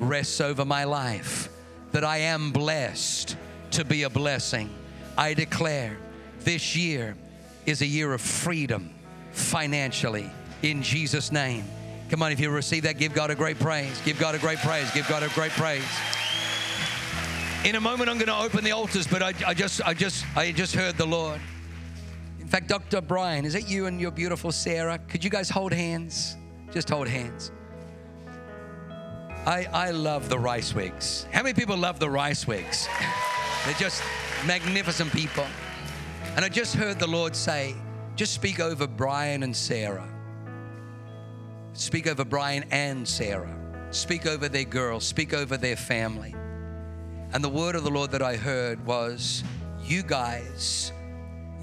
rests 0.00 0.40
over 0.40 0.64
my 0.64 0.84
life, 0.84 1.50
that 1.92 2.02
I 2.02 2.16
am 2.16 2.50
blessed 2.50 3.36
to 3.72 3.84
be 3.84 4.04
a 4.04 4.08
blessing. 4.08 4.70
I 5.18 5.34
declare 5.34 5.98
this 6.40 6.74
year 6.74 7.14
is 7.66 7.82
a 7.82 7.86
year 7.86 8.14
of 8.14 8.22
freedom 8.22 8.88
financially 9.32 10.30
in 10.62 10.82
Jesus' 10.82 11.30
name. 11.30 11.66
Come 12.08 12.22
on, 12.22 12.32
if 12.32 12.40
you 12.40 12.48
receive 12.48 12.84
that, 12.84 12.96
give 12.96 13.12
God 13.12 13.30
a 13.30 13.34
great 13.34 13.58
praise. 13.58 14.00
Give 14.02 14.18
God 14.18 14.34
a 14.34 14.38
great 14.38 14.60
praise. 14.60 14.90
Give 14.92 15.06
God 15.06 15.22
a 15.22 15.28
great 15.34 15.52
praise. 15.52 15.84
In 17.66 17.74
a 17.74 17.80
moment, 17.82 18.08
I'm 18.08 18.16
going 18.16 18.28
to 18.28 18.38
open 18.38 18.64
the 18.64 18.72
altars, 18.72 19.06
but 19.06 19.22
I, 19.22 19.34
I 19.46 19.52
just, 19.52 19.86
I 19.86 19.92
just, 19.92 20.24
I 20.34 20.52
just 20.52 20.74
heard 20.74 20.96
the 20.96 21.06
Lord. 21.06 21.38
In 22.40 22.48
fact, 22.48 22.66
Dr. 22.66 23.02
Brian, 23.02 23.44
is 23.44 23.54
it 23.54 23.68
you 23.68 23.84
and 23.84 24.00
your 24.00 24.10
beautiful 24.10 24.52
Sarah? 24.52 24.98
Could 25.06 25.22
you 25.22 25.28
guys 25.28 25.50
hold 25.50 25.74
hands? 25.74 26.38
Just 26.72 26.88
hold 26.88 27.08
hands. 27.08 27.52
I, 29.46 29.66
I 29.74 29.90
love 29.90 30.30
the 30.30 30.38
Rice 30.38 30.74
Wigs. 30.74 31.26
How 31.30 31.42
many 31.42 31.52
people 31.52 31.76
love 31.76 31.98
the 31.98 32.08
Rice 32.08 32.46
Wigs? 32.46 32.88
They're 33.66 33.74
just 33.74 34.02
magnificent 34.46 35.12
people. 35.12 35.44
And 36.36 36.44
I 36.44 36.48
just 36.48 36.74
heard 36.74 36.98
the 36.98 37.06
Lord 37.06 37.36
say, 37.36 37.74
just 38.16 38.32
speak 38.32 38.58
over 38.58 38.86
Brian 38.86 39.42
and 39.42 39.54
Sarah. 39.54 40.08
Speak 41.74 42.06
over 42.06 42.24
Brian 42.24 42.64
and 42.70 43.06
Sarah. 43.06 43.54
Speak 43.90 44.26
over 44.26 44.48
their 44.48 44.64
girls. 44.64 45.04
Speak 45.04 45.34
over 45.34 45.58
their 45.58 45.76
family. 45.76 46.34
And 47.34 47.44
the 47.44 47.50
word 47.50 47.74
of 47.74 47.84
the 47.84 47.90
Lord 47.90 48.12
that 48.12 48.22
I 48.22 48.36
heard 48.36 48.84
was, 48.86 49.44
You 49.82 50.02
guys, 50.02 50.90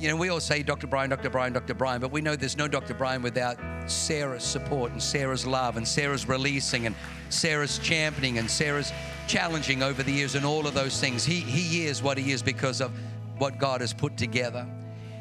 you 0.02 0.08
know, 0.08 0.16
we 0.16 0.30
all 0.30 0.40
say 0.40 0.64
Dr. 0.64 0.88
Brian, 0.88 1.10
Dr. 1.10 1.30
Brian, 1.30 1.54
Dr. 1.54 1.74
Brian, 1.74 2.02
but 2.02 2.12
we 2.12 2.22
know 2.22 2.36
there's 2.36 2.58
no 2.58 2.68
Dr. 2.68 2.94
Brian 2.94 3.22
without 3.22 3.58
Sarah's 3.86 4.44
support 4.44 4.92
and 4.92 5.02
Sarah's 5.02 5.46
love 5.46 5.78
and 5.78 5.88
Sarah's 5.88 6.28
releasing 6.28 6.88
and 6.88 6.96
Sarah's 7.30 7.78
championing 7.80 8.40
and 8.40 8.50
Sarah's 8.50 8.92
challenging 9.28 9.84
over 9.84 10.02
the 10.02 10.12
years 10.12 10.36
and 10.36 10.46
all 10.46 10.66
of 10.66 10.74
those 10.74 11.00
things. 11.00 11.24
He, 11.24 11.36
he 11.36 11.86
is 11.86 12.02
what 12.02 12.18
he 12.18 12.32
is 12.32 12.42
because 12.42 12.82
of 12.82 12.92
what 13.38 13.60
God 13.60 13.82
has 13.82 13.94
put 13.94 14.18
together. 14.18 14.68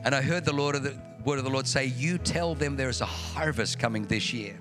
And 0.05 0.15
I 0.15 0.23
heard 0.23 0.45
the 0.45 0.53
Lord 0.53 0.75
of 0.75 0.83
the 0.83 0.97
word 1.25 1.39
of 1.39 1.45
the 1.45 1.51
Lord 1.51 1.67
say, 1.67 1.85
You 1.85 2.17
tell 2.17 2.55
them 2.55 2.77
there's 2.77 3.03
a 3.03 3.07
harvest 3.07 3.79
coming 3.79 4.07
this 4.07 4.33
year 4.33 4.57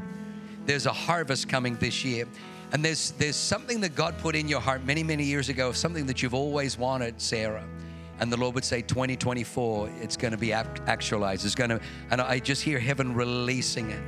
there's 0.70 0.86
a 0.86 0.94
harvest 0.94 1.50
coming 1.50 1.76
this 1.78 2.06
year. 2.06 2.28
And 2.72 2.86
there's 2.86 3.12
there's 3.14 3.36
something 3.36 3.82
that 3.82 3.96
God 3.96 4.16
put 4.20 4.36
in 4.36 4.48
your 4.48 4.60
heart 4.60 4.86
many, 4.86 5.02
many 5.02 5.24
years 5.24 5.50
ago, 5.50 5.72
something 5.72 6.06
that 6.06 6.22
you've 6.22 6.36
always 6.36 6.78
wanted, 6.78 7.20
Sarah. 7.20 7.64
And 8.20 8.32
the 8.32 8.38
Lord 8.38 8.56
would 8.56 8.66
say, 8.66 8.82
2024, 8.82 9.90
it's 10.02 10.18
going 10.18 10.32
to 10.32 10.38
be 10.38 10.52
actualized. 10.52 11.46
It's 11.46 11.56
going 11.56 11.70
to, 11.70 11.80
and 12.12 12.20
I 12.22 12.40
just 12.40 12.62
hear 12.62 12.80
heaven 12.80 13.14
releasing 13.14 13.90
it. 13.92 14.04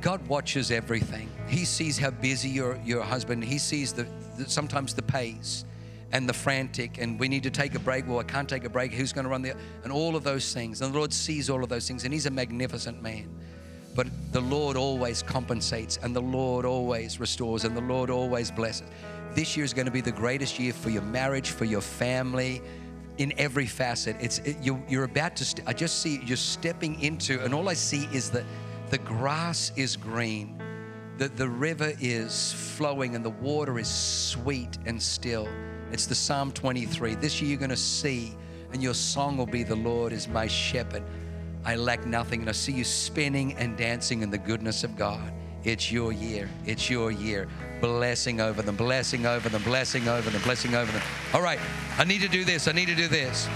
God 0.00 0.26
watches 0.26 0.70
everything. 0.70 1.30
He 1.48 1.64
sees 1.64 1.96
how 1.96 2.10
busy 2.10 2.48
your, 2.48 2.78
your 2.84 3.02
husband, 3.02 3.44
he 3.44 3.58
sees 3.58 3.92
the, 3.92 4.06
the 4.36 4.48
sometimes 4.48 4.94
the 4.94 5.02
pace 5.02 5.64
and 6.10 6.28
the 6.28 6.32
frantic, 6.32 6.98
and 6.98 7.18
we 7.18 7.28
need 7.28 7.44
to 7.44 7.50
take 7.50 7.74
a 7.74 7.78
break. 7.78 8.06
Well, 8.06 8.18
I 8.18 8.24
can't 8.24 8.48
take 8.48 8.64
a 8.64 8.68
break. 8.68 8.92
Who's 8.92 9.12
going 9.12 9.24
to 9.24 9.30
run 9.30 9.42
the, 9.42 9.54
and 9.84 9.92
all 9.92 10.14
of 10.14 10.24
those 10.24 10.52
things. 10.52 10.82
And 10.82 10.92
the 10.92 10.98
Lord 10.98 11.12
sees 11.12 11.48
all 11.48 11.62
of 11.62 11.70
those 11.70 11.88
things, 11.88 12.04
and 12.04 12.12
He's 12.12 12.26
a 12.26 12.30
magnificent 12.30 13.02
man. 13.02 13.30
But 13.94 14.06
the 14.32 14.40
Lord 14.40 14.76
always 14.76 15.22
compensates 15.22 15.98
and 16.02 16.16
the 16.16 16.22
Lord 16.22 16.64
always 16.64 17.20
restores 17.20 17.64
and 17.64 17.76
the 17.76 17.82
Lord 17.82 18.08
always 18.10 18.50
blesses. 18.50 18.88
This 19.34 19.56
year 19.56 19.64
is 19.64 19.72
going 19.72 19.86
to 19.86 19.92
be 19.92 20.00
the 20.00 20.12
greatest 20.12 20.58
year 20.58 20.72
for 20.72 20.90
your 20.90 21.02
marriage, 21.02 21.50
for 21.50 21.64
your 21.64 21.80
family, 21.80 22.62
in 23.18 23.32
every 23.38 23.66
facet. 23.66 24.16
It's 24.20 24.38
it, 24.40 24.56
you, 24.62 24.82
you're 24.88 25.04
about 25.04 25.36
to. 25.36 25.44
St- 25.44 25.66
I 25.66 25.72
just 25.72 26.00
see 26.00 26.20
you're 26.24 26.36
stepping 26.36 27.00
into, 27.00 27.40
and 27.42 27.54
all 27.54 27.68
I 27.68 27.74
see 27.74 28.08
is 28.12 28.30
that 28.30 28.44
the 28.90 28.98
grass 28.98 29.72
is 29.76 29.96
green, 29.96 30.60
that 31.18 31.36
the 31.36 31.48
river 31.48 31.92
is 32.00 32.52
flowing, 32.52 33.14
and 33.14 33.24
the 33.24 33.30
water 33.30 33.78
is 33.78 33.88
sweet 33.88 34.78
and 34.86 35.00
still. 35.00 35.48
It's 35.92 36.06
the 36.06 36.14
Psalm 36.14 36.52
23. 36.52 37.14
This 37.16 37.40
year 37.40 37.50
you're 37.50 37.58
going 37.58 37.70
to 37.70 37.76
see, 37.76 38.34
and 38.72 38.82
your 38.82 38.94
song 38.94 39.36
will 39.36 39.46
be, 39.46 39.62
"The 39.62 39.76
Lord 39.76 40.12
is 40.12 40.28
my 40.28 40.46
shepherd." 40.46 41.02
I 41.64 41.76
lack 41.76 42.06
nothing. 42.06 42.40
And 42.40 42.48
I 42.48 42.52
see 42.52 42.72
you 42.72 42.84
spinning 42.84 43.54
and 43.54 43.76
dancing 43.76 44.22
in 44.22 44.30
the 44.30 44.38
goodness 44.38 44.84
of 44.84 44.96
God. 44.96 45.32
It's 45.64 45.92
your 45.92 46.12
year. 46.12 46.48
It's 46.66 46.90
your 46.90 47.10
year. 47.10 47.48
Blessing 47.80 48.40
over 48.40 48.62
them, 48.62 48.76
blessing 48.76 49.26
over 49.26 49.48
them, 49.48 49.62
blessing 49.62 50.08
over 50.08 50.28
them, 50.28 50.42
blessing 50.42 50.74
over 50.74 50.90
them. 50.90 51.02
All 51.32 51.42
right, 51.42 51.58
I 51.98 52.04
need 52.04 52.20
to 52.22 52.28
do 52.28 52.44
this. 52.44 52.66
I 52.66 52.72
need 52.72 52.88
to 52.88 52.94
do 52.94 53.08
this. 53.08 53.48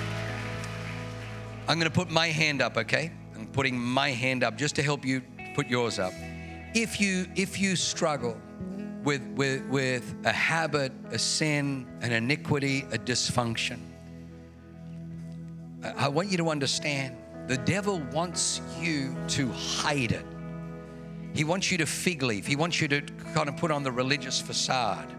I'm 1.68 1.78
going 1.80 1.90
to 1.90 1.94
put 1.94 2.10
my 2.10 2.28
hand 2.28 2.62
up, 2.62 2.76
okay? 2.76 3.10
I'm 3.34 3.46
putting 3.48 3.76
my 3.78 4.10
hand 4.10 4.44
up 4.44 4.56
just 4.56 4.76
to 4.76 4.82
help 4.82 5.04
you 5.04 5.22
put 5.54 5.66
yours 5.66 5.98
up. 5.98 6.12
If 6.74 7.00
you 7.00 7.26
if 7.34 7.58
you 7.58 7.74
struggle 7.74 8.40
with 9.02 9.22
with 9.34 9.64
with 9.66 10.14
a 10.24 10.32
habit, 10.32 10.92
a 11.10 11.18
sin, 11.18 11.86
an 12.02 12.12
iniquity, 12.12 12.82
a 12.92 12.98
dysfunction, 12.98 13.80
I 15.96 16.08
want 16.08 16.30
you 16.30 16.36
to 16.36 16.50
understand 16.50 17.16
the 17.48 17.56
devil 17.56 18.00
wants 18.12 18.60
you 18.80 19.16
to 19.28 19.50
hide 19.52 20.12
it. 20.12 20.24
He 21.36 21.44
wants 21.44 21.70
you 21.70 21.76
to 21.78 21.86
fig 21.86 22.22
leaf. 22.22 22.46
He 22.46 22.56
wants 22.56 22.80
you 22.80 22.88
to 22.88 23.02
kind 23.34 23.50
of 23.50 23.58
put 23.58 23.70
on 23.70 23.82
the 23.82 23.92
religious 23.92 24.40
facade. 24.40 25.14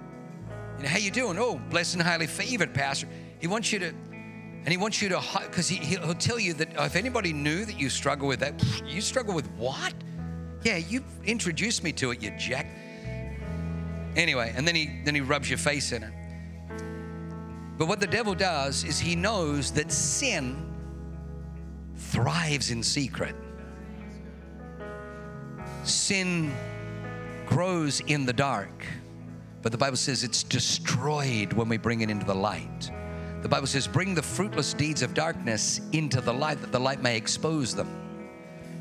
You 0.77 0.83
know, 0.83 0.89
how 0.89 0.97
you 0.97 1.11
doing? 1.11 1.37
Oh, 1.37 1.61
blessed 1.69 1.93
and 1.93 2.01
highly 2.01 2.25
favored, 2.25 2.73
Pastor. 2.73 3.07
He 3.39 3.45
wants 3.45 3.71
you 3.71 3.77
to, 3.77 3.89
and 3.89 4.67
he 4.67 4.77
wants 4.77 4.99
you 4.99 5.09
to, 5.09 5.21
because 5.43 5.67
he, 5.67 5.75
he'll 5.75 6.15
tell 6.15 6.39
you 6.39 6.53
that 6.55 6.69
if 6.79 6.95
anybody 6.95 7.33
knew 7.33 7.65
that 7.65 7.79
you 7.79 7.91
struggle 7.91 8.27
with 8.27 8.39
that, 8.39 8.63
you 8.87 8.99
struggle 8.99 9.35
with 9.35 9.47
what? 9.51 9.93
Yeah, 10.63 10.77
you 10.77 11.03
introduced 11.23 11.83
me 11.83 11.91
to 11.93 12.09
it, 12.09 12.23
you 12.23 12.31
jack. 12.31 12.65
Anyway, 14.15 14.51
and 14.57 14.67
then 14.67 14.73
he 14.73 14.99
then 15.05 15.13
he 15.13 15.21
rubs 15.21 15.47
your 15.47 15.59
face 15.59 15.91
in 15.91 16.01
it. 16.01 16.13
But 17.77 17.87
what 17.87 17.99
the 17.99 18.07
devil 18.07 18.33
does 18.33 18.83
is 18.83 18.99
he 18.99 19.15
knows 19.15 19.71
that 19.73 19.91
sin 19.91 20.73
thrives 21.95 22.71
in 22.71 22.81
secret. 22.81 23.35
Sin 25.87 26.53
grows 27.45 28.01
in 28.01 28.25
the 28.25 28.33
dark, 28.33 28.85
but 29.61 29.71
the 29.71 29.77
Bible 29.77 29.95
says 29.97 30.23
it's 30.23 30.43
destroyed 30.43 31.53
when 31.53 31.69
we 31.69 31.77
bring 31.77 32.01
it 32.01 32.09
into 32.09 32.25
the 32.25 32.35
light. 32.35 32.91
The 33.41 33.47
Bible 33.47 33.67
says, 33.67 33.87
bring 33.87 34.13
the 34.13 34.21
fruitless 34.21 34.73
deeds 34.73 35.01
of 35.01 35.13
darkness 35.13 35.79
into 35.93 36.19
the 36.19 36.33
light 36.33 36.59
that 36.59 36.71
the 36.73 36.79
light 36.79 37.01
may 37.01 37.15
expose 37.15 37.73
them. 37.73 37.87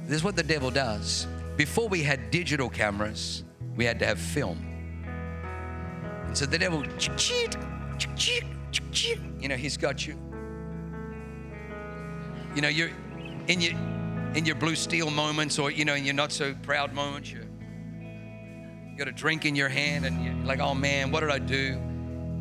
This 0.06 0.16
is 0.16 0.24
what 0.24 0.34
the 0.34 0.42
devil 0.42 0.70
does. 0.70 1.28
Before 1.56 1.88
we 1.88 2.02
had 2.02 2.30
digital 2.30 2.68
cameras, 2.68 3.44
we 3.76 3.84
had 3.84 3.98
to 4.00 4.06
have 4.06 4.18
film. 4.18 4.58
And 6.26 6.36
so 6.36 6.46
the 6.46 6.58
devil, 6.58 6.84
you 9.40 9.48
know, 9.48 9.56
he's 9.56 9.76
got 9.76 10.06
you. 10.06 10.18
You 12.54 12.62
know, 12.62 12.68
you're 12.68 12.90
in 13.46 13.60
your 13.60 13.74
in 14.36 14.44
your 14.44 14.54
blue 14.54 14.76
steel 14.76 15.10
moments, 15.10 15.58
or 15.58 15.70
you 15.70 15.86
know, 15.86 15.94
in 15.94 16.04
your 16.04 16.14
not 16.14 16.30
so 16.30 16.54
proud 16.62 16.92
moments. 16.92 17.32
You 17.32 17.48
got 18.98 19.08
a 19.08 19.12
drink 19.12 19.46
in 19.46 19.56
your 19.56 19.70
hand, 19.70 20.04
and 20.04 20.22
you're 20.22 20.46
like, 20.46 20.60
oh 20.60 20.74
man, 20.74 21.10
what 21.10 21.20
did 21.20 21.30
I 21.30 21.38
do? 21.38 21.80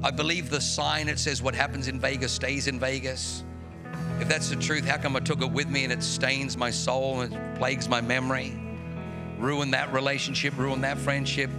I 0.04 0.12
believe 0.12 0.50
the 0.50 0.60
sign 0.60 1.08
it 1.08 1.18
says 1.18 1.42
what 1.42 1.56
happens 1.56 1.88
in 1.88 2.00
Vegas 2.00 2.34
stays 2.34 2.68
in 2.68 2.80
Vegas. 2.80 3.46
If 4.20 4.28
that's 4.28 4.50
the 4.50 4.58
truth, 4.58 4.86
how 4.86 4.98
come 4.98 5.16
I 5.16 5.22
took 5.22 5.42
it 5.42 5.50
with 5.50 5.70
me 5.70 5.86
and 5.86 5.94
it 5.94 6.04
stains 6.04 6.58
my 6.58 6.70
soul 6.70 7.22
and 7.22 7.34
it 7.34 7.56
plagues 7.56 7.88
my 7.88 8.02
memory? 8.02 8.60
Ruined 9.40 9.74
that 9.74 9.92
relationship, 9.94 10.58
ruined 10.58 10.84
that 10.84 10.98
friendship, 10.98 11.50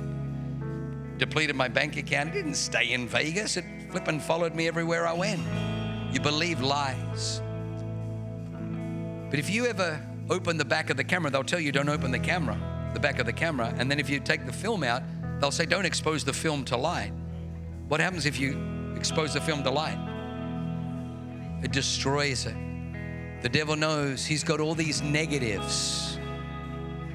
depleted 1.17 1.57
my 1.57 1.69
bank 1.69 1.97
account. 1.97 2.29
It 2.29 2.33
didn't 2.33 2.55
stay 2.57 2.93
in 2.93 3.09
Vegas. 3.09 3.57
It 3.57 3.65
flipping 3.91 4.21
followed 4.21 4.55
me 4.55 4.69
everywhere 4.69 5.07
I 5.07 5.15
went. 5.15 5.41
You 6.13 6.21
believe 6.21 6.61
lies. 6.61 7.41
But 9.31 9.39
if 9.39 9.51
you 9.51 9.67
ever 9.67 10.01
open 10.31 10.57
the 10.57 10.65
back 10.65 10.91
of 10.91 10.97
the 10.97 11.05
camera, 11.05 11.31
they'll 11.31 11.45
tell 11.45 11.61
you 11.61 11.73
don't 11.73 11.89
open 11.89 12.11
the 12.11 12.19
camera, 12.19 12.59
the 12.95 13.01
back 13.01 13.19
of 13.19 13.27
the 13.27 13.33
camera. 13.33 13.75
And 13.79 13.91
then 13.91 14.01
if 14.01 14.11
you 14.11 14.21
take 14.21 14.47
the 14.47 14.53
film 14.53 14.83
out, 14.83 15.03
they'll 15.41 15.51
say 15.51 15.67
don't 15.67 15.85
expose 15.85 16.25
the 16.25 16.33
film 16.33 16.65
to 16.67 16.77
light. 16.77 17.13
What 17.89 18.01
happens 18.01 18.27
if 18.27 18.41
you 18.41 18.95
expose 18.97 19.35
the 19.35 19.41
film 19.41 19.63
to 19.63 19.71
light? 19.71 19.99
It 21.63 21.73
destroys 21.73 22.47
it. 22.47 22.57
The 23.43 23.49
devil 23.49 23.77
knows 23.77 24.25
he's 24.25 24.43
got 24.43 24.61
all 24.61 24.75
these 24.75 25.03
negatives. 25.03 26.19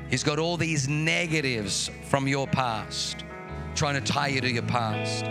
He's 0.10 0.24
got 0.24 0.40
all 0.40 0.58
these 0.58 0.88
negatives 0.88 1.90
from 2.04 2.28
your 2.28 2.48
past, 2.48 3.24
trying 3.76 4.02
to 4.02 4.02
tie 4.02 4.28
you 4.28 4.42
to 4.42 4.50
your 4.50 4.64
past. 4.64 5.26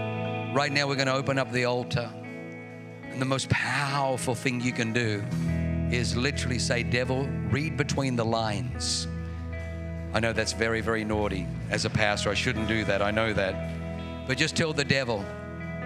Right 0.55 0.73
now, 0.73 0.89
we're 0.89 0.97
going 0.97 1.07
to 1.07 1.15
open 1.15 1.39
up 1.39 1.53
the 1.53 1.67
altar. 1.67 2.11
And 3.05 3.21
the 3.21 3.27
most 3.27 3.49
powerful 3.51 4.35
thing 4.35 4.61
you 4.61 4.73
can 4.73 4.93
do 4.93 5.23
is 5.93 6.17
literally 6.17 6.59
say, 6.59 6.83
Devil, 6.83 7.27
read 7.51 7.77
between 7.77 8.17
the 8.17 8.25
lines. 8.25 9.09
I 10.13 10.21
know 10.21 10.33
that's 10.33 10.53
very, 10.53 10.81
very 10.81 11.05
naughty. 11.05 11.47
As 11.71 11.85
a 11.85 11.91
pastor, 11.91 12.31
I 12.31 12.35
shouldn't 12.35 12.69
do 12.69 12.85
that. 12.85 13.03
I 13.03 13.11
know 13.11 13.33
that. 13.33 14.27
But 14.27 14.39
just 14.39 14.57
tell 14.57 14.73
the 14.73 14.85
devil, 14.85 15.25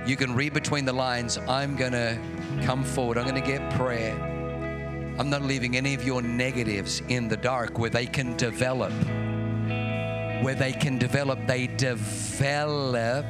you 0.07 0.17
can 0.17 0.35
read 0.35 0.53
between 0.53 0.85
the 0.85 0.93
lines. 0.93 1.39
I'm 1.49 1.77
going 1.77 1.93
to 1.93 2.19
come 2.63 2.85
forward. 2.85 3.19
I'm 3.19 3.25
going 3.25 3.41
to 3.43 3.47
get 3.47 3.73
prayer. 3.75 4.15
I'm 5.19 5.31
not 5.31 5.43
leaving 5.43 5.77
any 5.77 5.95
of 5.95 6.05
your 6.05 6.23
negatives 6.23 7.01
in 7.09 7.29
the 7.29 7.37
dark 7.37 7.79
where 7.79 7.91
they 7.91 8.07
can 8.07 8.37
develop. 8.37 8.93
Where 10.43 10.55
they 10.55 10.73
can 10.73 10.99
develop, 10.99 11.47
they 11.47 11.69
develop 11.69 13.27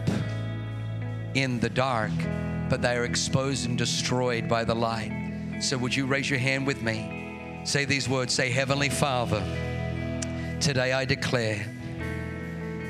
in 1.35 1.61
the 1.61 1.71
dark, 1.71 2.13
but 2.69 2.83
they 2.83 2.97
are 2.97 3.05
exposed 3.05 3.69
and 3.69 3.77
destroyed 3.77 4.49
by 4.49 4.65
the 4.65 4.75
light. 4.75 5.24
So, 5.61 5.79
would 5.79 5.95
you 5.95 6.07
raise 6.07 6.29
your 6.29 6.39
hand 6.39 6.67
with 6.67 6.83
me? 6.83 7.61
Say 7.65 7.85
these 7.85 8.09
words 8.09 8.35
Say, 8.35 8.51
Heavenly 8.51 8.89
Father, 8.91 9.43
today 10.61 10.93
I 10.93 11.05
declare 11.05 11.65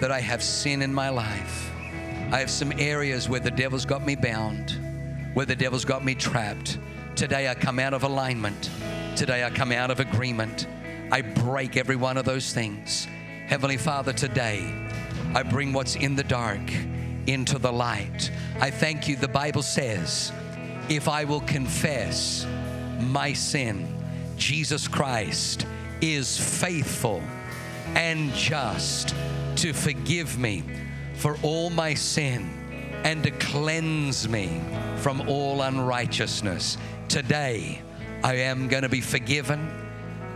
that 0.00 0.10
I 0.10 0.20
have 0.20 0.42
sin 0.42 0.82
in 0.82 0.92
my 0.92 1.08
life. 1.08 1.70
I 2.32 2.40
have 2.40 2.50
some 2.50 2.72
areas 2.78 3.28
where 3.28 3.40
the 3.40 3.50
devil's 3.50 3.84
got 3.84 4.04
me 4.04 4.16
bound, 4.16 4.76
where 5.34 5.46
the 5.46 5.54
devil's 5.54 5.84
got 5.84 6.04
me 6.04 6.14
trapped. 6.14 6.78
Today 7.14 7.48
I 7.48 7.54
come 7.54 7.78
out 7.78 7.94
of 7.94 8.02
alignment. 8.02 8.70
Today 9.14 9.44
I 9.44 9.50
come 9.50 9.70
out 9.70 9.90
of 9.90 10.00
agreement. 10.00 10.66
I 11.12 11.20
break 11.22 11.76
every 11.76 11.96
one 11.96 12.16
of 12.16 12.24
those 12.24 12.52
things. 12.52 13.06
Heavenly 13.46 13.76
Father, 13.76 14.12
today 14.12 14.68
I 15.34 15.42
bring 15.44 15.72
what's 15.72 15.94
in 15.94 16.16
the 16.16 16.24
dark 16.24 16.60
into 17.26 17.58
the 17.58 17.72
light. 17.72 18.30
I 18.58 18.70
thank 18.70 19.06
you. 19.06 19.16
The 19.16 19.28
Bible 19.28 19.62
says, 19.62 20.32
if 20.88 21.08
I 21.08 21.24
will 21.24 21.40
confess 21.40 22.46
my 23.00 23.32
sin, 23.32 23.88
Jesus 24.36 24.88
Christ 24.88 25.66
is 26.00 26.38
faithful 26.38 27.22
and 27.94 28.32
just 28.34 29.14
to 29.56 29.72
forgive 29.72 30.38
me 30.38 30.62
for 31.14 31.36
all 31.42 31.70
my 31.70 31.94
sin 31.94 32.50
and 33.04 33.22
to 33.22 33.30
cleanse 33.30 34.28
me 34.28 34.60
from 34.98 35.28
all 35.28 35.62
unrighteousness. 35.62 36.78
Today, 37.08 37.80
I 38.22 38.36
am 38.36 38.68
going 38.68 38.82
to 38.82 38.88
be 38.88 39.00
forgiven, 39.00 39.70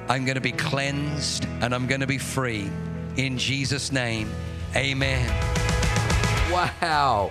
I'm 0.08 0.24
going 0.24 0.36
to 0.36 0.40
be 0.40 0.52
cleansed, 0.52 1.46
and 1.60 1.74
I'm 1.74 1.86
going 1.86 2.00
to 2.00 2.06
be 2.06 2.18
free. 2.18 2.70
In 3.16 3.36
Jesus' 3.36 3.90
name, 3.90 4.30
amen. 4.76 5.28
Wow, 6.50 7.30